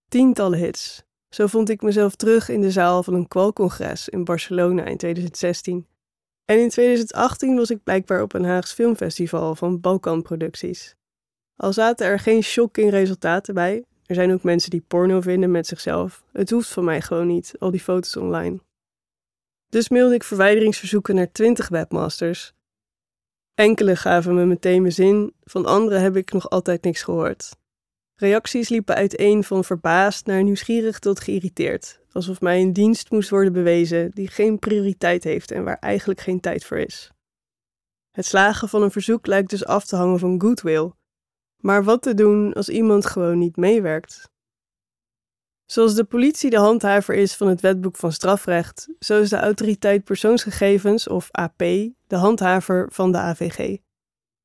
Tientallen 0.08 0.60
hits. 0.60 1.04
Zo 1.30 1.48
vond 1.48 1.70
ik 1.70 1.82
mezelf 1.82 2.16
terug 2.16 2.50
in 2.50 2.62
de 2.62 2.72
zaal 2.72 3.04
van 3.04 3.14
een 3.14 3.28
kwalcongres 3.28 4.10
in 4.10 4.24
Barcelona 4.24 4.86
in 4.86 4.98
2016. 4.98 5.88
En 6.46 6.60
in 6.60 6.70
2018 6.70 7.56
was 7.56 7.70
ik 7.70 7.84
blijkbaar 7.84 8.22
op 8.22 8.34
een 8.34 8.46
Haags 8.46 8.74
filmfestival 8.74 9.56
van 9.56 9.82
Balkan 9.82 10.22
Producties. 10.22 10.96
Al 11.56 11.74
zaten 11.74 12.08
er 12.08 12.20
geen 12.20 12.44
shocking 12.44 12.90
resultaten 12.92 13.54
bij, 13.54 13.84
er 14.06 14.16
zijn 14.16 14.34
ook 14.34 14.44
mensen 14.44 14.70
die 14.70 14.84
porno 14.88 15.22
vinden 15.22 15.52
met 15.52 15.68
zichzelf. 15.68 16.24
Het 16.32 16.50
hoeft 16.50 16.70
van 16.70 16.84
mij 16.84 17.02
gewoon 17.02 17.28
niet, 17.28 17.54
al 17.60 17.72
die 17.72 17.80
foto's 17.80 18.16
online. 18.16 18.60
Dus 19.70 19.90
mailde 19.90 20.16
ik 20.16 20.24
verwijderingsverzoeken 20.24 21.16
naar 21.16 21.32
20 21.32 21.68
webmasters. 21.68 22.54
Enkele 23.58 23.96
gaven 23.96 24.36
me 24.36 24.46
meteen 24.46 24.82
mijn 24.82 24.94
zin, 24.94 25.34
van 25.44 25.66
anderen 25.66 26.02
heb 26.02 26.16
ik 26.16 26.32
nog 26.32 26.50
altijd 26.50 26.84
niks 26.84 27.04
gehoord. 27.04 27.56
Reacties 28.16 28.70
liepen 28.70 28.96
uiteen 28.96 29.44
van 29.44 29.64
verbaasd 29.64 30.26
naar 30.26 30.44
nieuwsgierig 30.44 31.00
tot 31.00 31.20
geïrriteerd, 31.20 32.00
alsof 32.12 32.42
mij 32.42 32.62
een 32.62 32.74
dienst 32.74 33.12
moest 33.12 33.30
worden 33.30 33.54
bewezen 33.54 34.12
die 34.12 34.28
geen 34.28 34.60
prioriteit 34.60 35.24
heeft 35.24 35.52
en 35.52 35.64
waar 35.64 35.78
eigenlijk 35.80 36.22
geen 36.22 36.40
tijd 36.40 36.66
voor 36.66 36.78
is. 36.78 37.12
Het 38.12 38.26
slagen 38.26 38.70
van 38.70 38.82
een 38.82 38.92
verzoek 38.92 39.28
lijkt 39.28 39.50
dus 39.50 39.66
af 39.66 39.86
te 39.86 39.96
hangen 39.96 40.20
van 40.20 40.42
goodwill. 40.42 40.92
Maar 41.58 41.84
wat 41.84 42.02
te 42.02 42.14
doen 42.14 42.54
als 42.54 42.70
iemand 42.70 43.06
gewoon 43.06 43.38
niet 43.38 43.56
meewerkt? 43.56 44.30
Zoals 45.68 45.94
de 45.94 46.04
politie 46.04 46.50
de 46.50 46.58
handhaver 46.58 47.16
is 47.16 47.36
van 47.36 47.48
het 47.48 47.62
wetboek 47.62 47.96
van 47.96 48.12
strafrecht, 48.12 48.88
zo 49.00 49.22
is 49.22 49.30
de 49.30 49.38
autoriteit 49.38 50.04
persoonsgegevens, 50.04 51.08
of 51.08 51.32
AP, 51.32 51.58
de 52.08 52.16
handhaver 52.16 52.88
van 52.92 53.12
de 53.12 53.18
AVG. 53.18 53.78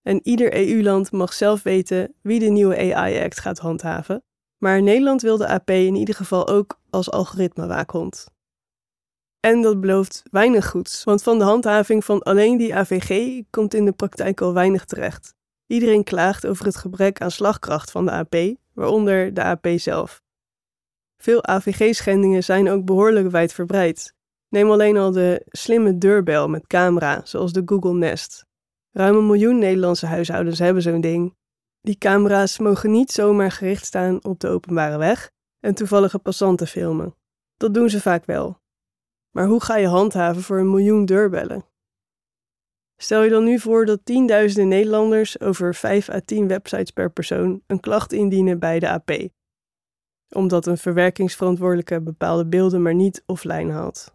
En 0.03 0.21
ieder 0.23 0.69
EU-land 0.69 1.13
mag 1.13 1.33
zelf 1.33 1.63
weten 1.63 2.15
wie 2.23 2.41
de 2.41 2.51
nieuwe 2.51 2.95
AI-act 2.95 3.41
gaat 3.41 3.59
handhaven, 3.59 4.25
maar 4.59 4.83
Nederland 4.83 5.23
wil 5.23 5.37
de 5.37 5.47
AP 5.47 5.71
in 5.71 5.95
ieder 5.95 6.15
geval 6.15 6.49
ook 6.49 6.81
als 6.91 7.11
algoritmewaakhond. 7.11 8.27
En 9.41 9.63
dat 9.63 9.81
belooft 9.81 10.23
weinig 10.31 10.69
goeds, 10.71 11.05
want 11.05 11.23
van 11.23 11.39
de 11.39 11.45
handhaving 11.45 12.05
van 12.05 12.23
alleen 12.23 12.57
die 12.57 12.75
AVG 12.75 13.43
komt 13.51 13.75
in 13.75 13.85
de 13.85 13.93
praktijk 13.93 14.41
al 14.41 14.55
weinig 14.55 14.85
terecht. 14.85 15.35
Iedereen 15.67 16.05
klaagt 16.05 16.47
over 16.47 16.65
het 16.65 16.77
gebrek 16.77 17.21
aan 17.21 17.31
slagkracht 17.31 17.91
van 17.91 18.05
de 18.05 18.11
AP, 18.11 18.35
waaronder 18.73 19.35
de 19.35 19.43
AP 19.43 19.67
zelf. 19.77 20.23
Veel 21.23 21.45
AVG-schendingen 21.45 22.45
zijn 22.45 22.69
ook 22.69 22.85
behoorlijk 22.85 23.31
wijdverbreid. 23.31 24.15
Neem 24.49 24.71
alleen 24.71 24.97
al 24.97 25.13
de 25.13 25.43
slimme 25.49 25.99
deurbel 25.99 26.49
met 26.49 26.67
camera, 26.67 27.21
zoals 27.25 27.53
de 27.53 27.63
Google 27.65 27.95
Nest. 27.95 28.47
Ruim 28.91 29.17
een 29.17 29.27
miljoen 29.27 29.59
Nederlandse 29.59 30.07
huishoudens 30.07 30.59
hebben 30.59 30.83
zo'n 30.83 31.01
ding. 31.01 31.37
Die 31.81 31.99
camera's 31.99 32.59
mogen 32.59 32.91
niet 32.91 33.11
zomaar 33.11 33.51
gericht 33.51 33.87
staan 33.87 34.25
op 34.25 34.41
de 34.41 34.49
openbare 34.49 34.99
weg 34.99 35.31
en 35.61 35.75
toevallige 35.75 36.19
passanten 36.19 36.67
filmen. 36.67 37.17
Dat 37.57 37.75
doen 37.75 37.91
ze 37.91 38.01
vaak 38.01 38.25
wel. 38.25 38.61
Maar 39.31 39.47
hoe 39.47 39.63
ga 39.63 39.77
je 39.77 39.87
handhaven 39.87 40.43
voor 40.43 40.59
een 40.59 40.71
miljoen 40.71 41.05
deurbellen? 41.05 41.65
Stel 42.97 43.23
je 43.23 43.31
dan 43.31 43.45
nu 43.45 43.59
voor 43.59 43.87
dat 43.87 44.05
tienduizenden 44.05 44.69
Nederlanders 44.69 45.41
over 45.41 45.75
5 45.75 46.09
à 46.09 46.21
10 46.21 46.49
websites 46.49 46.91
per 46.91 47.11
persoon 47.11 47.63
een 47.67 47.81
klacht 47.81 48.13
indienen 48.13 48.59
bij 48.59 48.79
de 48.79 48.89
AP, 48.89 49.11
omdat 50.35 50.67
een 50.67 50.79
verwerkingsverantwoordelijke 50.79 52.01
bepaalde 52.01 52.47
beelden 52.47 52.83
maar 52.83 52.95
niet 52.95 53.23
offline 53.27 53.73
haalt. 53.73 54.15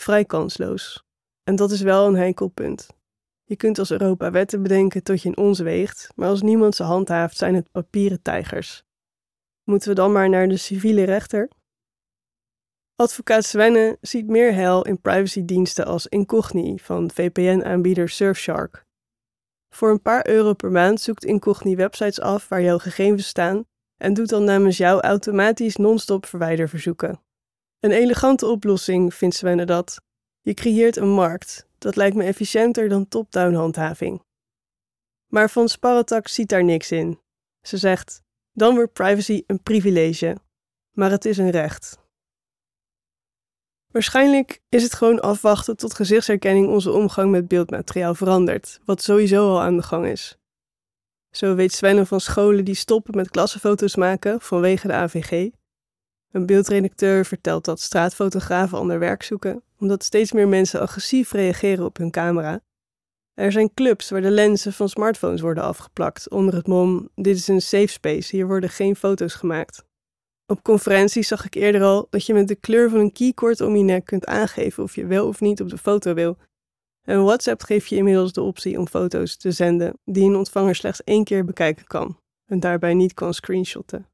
Vrij 0.00 0.24
kansloos. 0.24 1.04
En 1.42 1.56
dat 1.56 1.70
is 1.70 1.80
wel 1.80 2.06
een 2.06 2.16
heikel 2.16 2.48
punt. 2.48 2.88
Je 3.44 3.56
kunt 3.56 3.78
als 3.78 3.90
Europa 3.90 4.30
wetten 4.30 4.62
bedenken 4.62 5.02
tot 5.02 5.22
je 5.22 5.28
in 5.28 5.36
ons 5.36 5.58
weegt, 5.58 6.12
maar 6.14 6.28
als 6.28 6.42
niemand 6.42 6.74
ze 6.74 6.82
handhaaft, 6.82 7.36
zijn 7.36 7.54
het 7.54 7.70
papieren 7.70 8.22
tijgers. 8.22 8.82
Moeten 9.64 9.88
we 9.88 9.94
dan 9.94 10.12
maar 10.12 10.28
naar 10.28 10.48
de 10.48 10.56
civiele 10.56 11.04
rechter? 11.04 11.48
Advocaat 12.94 13.44
Svenne 13.44 13.98
ziet 14.00 14.26
meer 14.26 14.54
hel 14.54 14.84
in 14.84 15.00
privacydiensten 15.00 15.86
als 15.86 16.06
Incogni 16.06 16.78
van 16.78 17.10
VPN-aanbieder 17.10 18.08
Surfshark. 18.08 18.84
Voor 19.74 19.90
een 19.90 20.02
paar 20.02 20.26
euro 20.28 20.54
per 20.54 20.70
maand 20.70 21.00
zoekt 21.00 21.24
Incogni 21.24 21.76
websites 21.76 22.20
af 22.20 22.48
waar 22.48 22.62
jouw 22.62 22.78
gegevens 22.78 23.26
staan 23.26 23.64
en 24.00 24.14
doet 24.14 24.28
dan 24.28 24.44
namens 24.44 24.76
jou 24.76 25.00
automatisch 25.00 25.76
non-stop 25.76 26.26
verwijderverzoeken. 26.26 27.20
Een 27.80 27.90
elegante 27.90 28.46
oplossing 28.46 29.14
vindt 29.14 29.34
Svenne 29.34 29.64
dat. 29.64 30.00
Je 30.40 30.54
creëert 30.54 30.96
een 30.96 31.10
markt. 31.10 31.66
Dat 31.78 31.96
lijkt 31.96 32.16
me 32.16 32.24
efficiënter 32.24 32.88
dan 32.88 33.08
top-down 33.08 33.54
handhaving. 33.54 34.22
Maar 35.26 35.50
Van 35.50 35.68
Sparretak 35.68 36.28
ziet 36.28 36.48
daar 36.48 36.64
niks 36.64 36.90
in. 36.90 37.20
Ze 37.66 37.76
zegt: 37.76 38.22
dan 38.52 38.74
wordt 38.74 38.92
privacy 38.92 39.42
een 39.46 39.62
privilege, 39.62 40.36
maar 40.96 41.10
het 41.10 41.24
is 41.24 41.38
een 41.38 41.50
recht. 41.50 41.98
Waarschijnlijk 43.92 44.60
is 44.68 44.82
het 44.82 44.94
gewoon 44.94 45.20
afwachten 45.20 45.76
tot 45.76 45.94
gezichtsherkenning 45.94 46.68
onze 46.68 46.92
omgang 46.92 47.30
met 47.30 47.48
beeldmateriaal 47.48 48.14
verandert, 48.14 48.80
wat 48.84 49.02
sowieso 49.02 49.48
al 49.48 49.60
aan 49.60 49.76
de 49.76 49.82
gang 49.82 50.06
is. 50.06 50.39
Zo 51.30 51.54
weet 51.54 51.72
Svenne 51.72 52.06
van 52.06 52.20
scholen 52.20 52.64
die 52.64 52.74
stoppen 52.74 53.16
met 53.16 53.30
klassenfoto's 53.30 53.96
maken 53.96 54.40
vanwege 54.40 54.86
de 54.86 54.92
AVG. 54.92 55.50
Een 56.30 56.46
beeldredacteur 56.46 57.24
vertelt 57.26 57.64
dat 57.64 57.80
straatfotografen 57.80 58.78
ander 58.78 58.98
werk 58.98 59.22
zoeken, 59.22 59.62
omdat 59.78 60.04
steeds 60.04 60.32
meer 60.32 60.48
mensen 60.48 60.80
agressief 60.80 61.32
reageren 61.32 61.84
op 61.84 61.96
hun 61.96 62.10
camera. 62.10 62.60
Er 63.34 63.52
zijn 63.52 63.74
clubs 63.74 64.10
waar 64.10 64.20
de 64.20 64.30
lenzen 64.30 64.72
van 64.72 64.88
smartphones 64.88 65.40
worden 65.40 65.64
afgeplakt 65.64 66.30
onder 66.30 66.54
het 66.54 66.66
mom: 66.66 67.08
dit 67.14 67.36
is 67.36 67.48
een 67.48 67.60
safe 67.60 67.86
space, 67.86 68.36
hier 68.36 68.46
worden 68.46 68.70
geen 68.70 68.96
foto's 68.96 69.34
gemaakt. 69.34 69.84
Op 70.46 70.62
conferenties 70.62 71.28
zag 71.28 71.44
ik 71.44 71.54
eerder 71.54 71.82
al 71.82 72.06
dat 72.10 72.26
je 72.26 72.34
met 72.34 72.48
de 72.48 72.54
kleur 72.54 72.90
van 72.90 72.98
een 72.98 73.12
keycord 73.12 73.60
om 73.60 73.76
je 73.76 73.82
nek 73.82 74.04
kunt 74.04 74.26
aangeven 74.26 74.82
of 74.82 74.94
je 74.94 75.06
wel 75.06 75.26
of 75.26 75.40
niet 75.40 75.60
op 75.60 75.68
de 75.68 75.78
foto 75.78 76.14
wil. 76.14 76.36
En 77.10 77.24
WhatsApp 77.24 77.62
geeft 77.62 77.88
je 77.88 77.96
inmiddels 77.96 78.32
de 78.32 78.42
optie 78.42 78.78
om 78.78 78.88
foto's 78.88 79.36
te 79.36 79.50
zenden 79.50 79.98
die 80.04 80.24
een 80.24 80.36
ontvanger 80.36 80.74
slechts 80.74 81.04
één 81.04 81.24
keer 81.24 81.44
bekijken 81.44 81.86
kan 81.86 82.18
en 82.46 82.60
daarbij 82.60 82.94
niet 82.94 83.14
kan 83.14 83.34
screenshotten. 83.34 84.06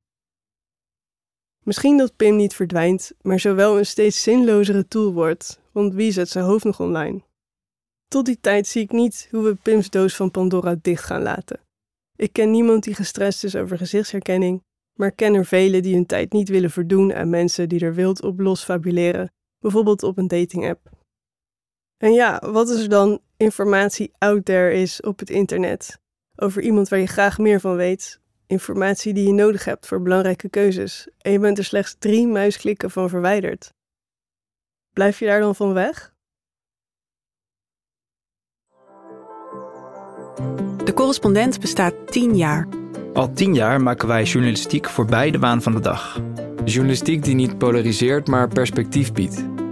Misschien 1.64 1.96
dat 1.96 2.16
Pim 2.16 2.36
niet 2.36 2.54
verdwijnt, 2.54 3.12
maar 3.22 3.40
zowel 3.40 3.78
een 3.78 3.86
steeds 3.86 4.22
zinlozere 4.22 4.88
tool 4.88 5.12
wordt, 5.12 5.60
want 5.72 5.94
wie 5.94 6.12
zet 6.12 6.28
zijn 6.28 6.44
hoofd 6.44 6.64
nog 6.64 6.80
online? 6.80 7.22
Tot 8.08 8.24
die 8.26 8.40
tijd 8.40 8.66
zie 8.66 8.82
ik 8.82 8.92
niet 8.92 9.28
hoe 9.30 9.42
we 9.42 9.54
Pims 9.54 9.90
doos 9.90 10.16
van 10.16 10.30
Pandora 10.30 10.76
dicht 10.82 11.04
gaan 11.04 11.22
laten. 11.22 11.60
Ik 12.16 12.32
ken 12.32 12.50
niemand 12.50 12.84
die 12.84 12.94
gestrest 12.94 13.44
is 13.44 13.56
over 13.56 13.78
gezichtsherkenning 13.78 14.62
maar 14.96 15.12
ken 15.12 15.34
er 15.34 15.46
velen 15.46 15.82
die 15.82 15.94
hun 15.94 16.06
tijd 16.06 16.32
niet 16.32 16.48
willen 16.48 16.70
verdoen 16.70 17.14
aan 17.14 17.30
mensen 17.30 17.68
die 17.68 17.80
er 17.80 17.94
wild 17.94 18.22
op 18.22 18.40
los 18.40 18.64
fabuleren, 18.64 19.32
bijvoorbeeld 19.58 20.02
op 20.02 20.18
een 20.18 20.28
dating-app. 20.28 20.95
En 21.96 22.12
ja, 22.12 22.42
wat 22.52 22.68
is 22.68 22.82
er 22.82 22.88
dan 22.88 23.20
informatie 23.36 24.12
out 24.18 24.44
there 24.44 24.72
is 24.72 25.00
op 25.00 25.18
het 25.18 25.30
internet 25.30 25.98
over 26.36 26.62
iemand 26.62 26.88
waar 26.88 26.98
je 26.98 27.06
graag 27.06 27.38
meer 27.38 27.60
van 27.60 27.76
weet, 27.76 28.20
informatie 28.46 29.14
die 29.14 29.26
je 29.26 29.32
nodig 29.32 29.64
hebt 29.64 29.86
voor 29.86 30.02
belangrijke 30.02 30.48
keuzes 30.48 31.08
en 31.18 31.32
je 31.32 31.38
bent 31.38 31.58
er 31.58 31.64
slechts 31.64 31.96
drie 31.98 32.26
muisklikken 32.26 32.90
van 32.90 33.08
verwijderd? 33.08 33.72
Blijf 34.92 35.18
je 35.18 35.26
daar 35.26 35.40
dan 35.40 35.54
van 35.54 35.72
weg? 35.72 36.14
De 40.84 40.92
correspondent 40.94 41.60
bestaat 41.60 41.94
tien 42.06 42.36
jaar. 42.36 42.68
Al 43.12 43.32
tien 43.32 43.54
jaar 43.54 43.80
maken 43.80 44.08
wij 44.08 44.22
journalistiek 44.22 44.88
voorbij 44.88 45.30
de 45.30 45.38
waan 45.38 45.62
van 45.62 45.72
de 45.72 45.80
dag. 45.80 46.20
Journalistiek 46.64 47.24
die 47.24 47.34
niet 47.34 47.58
polariseert, 47.58 48.26
maar 48.26 48.48
perspectief 48.48 49.12
biedt. 49.12 49.55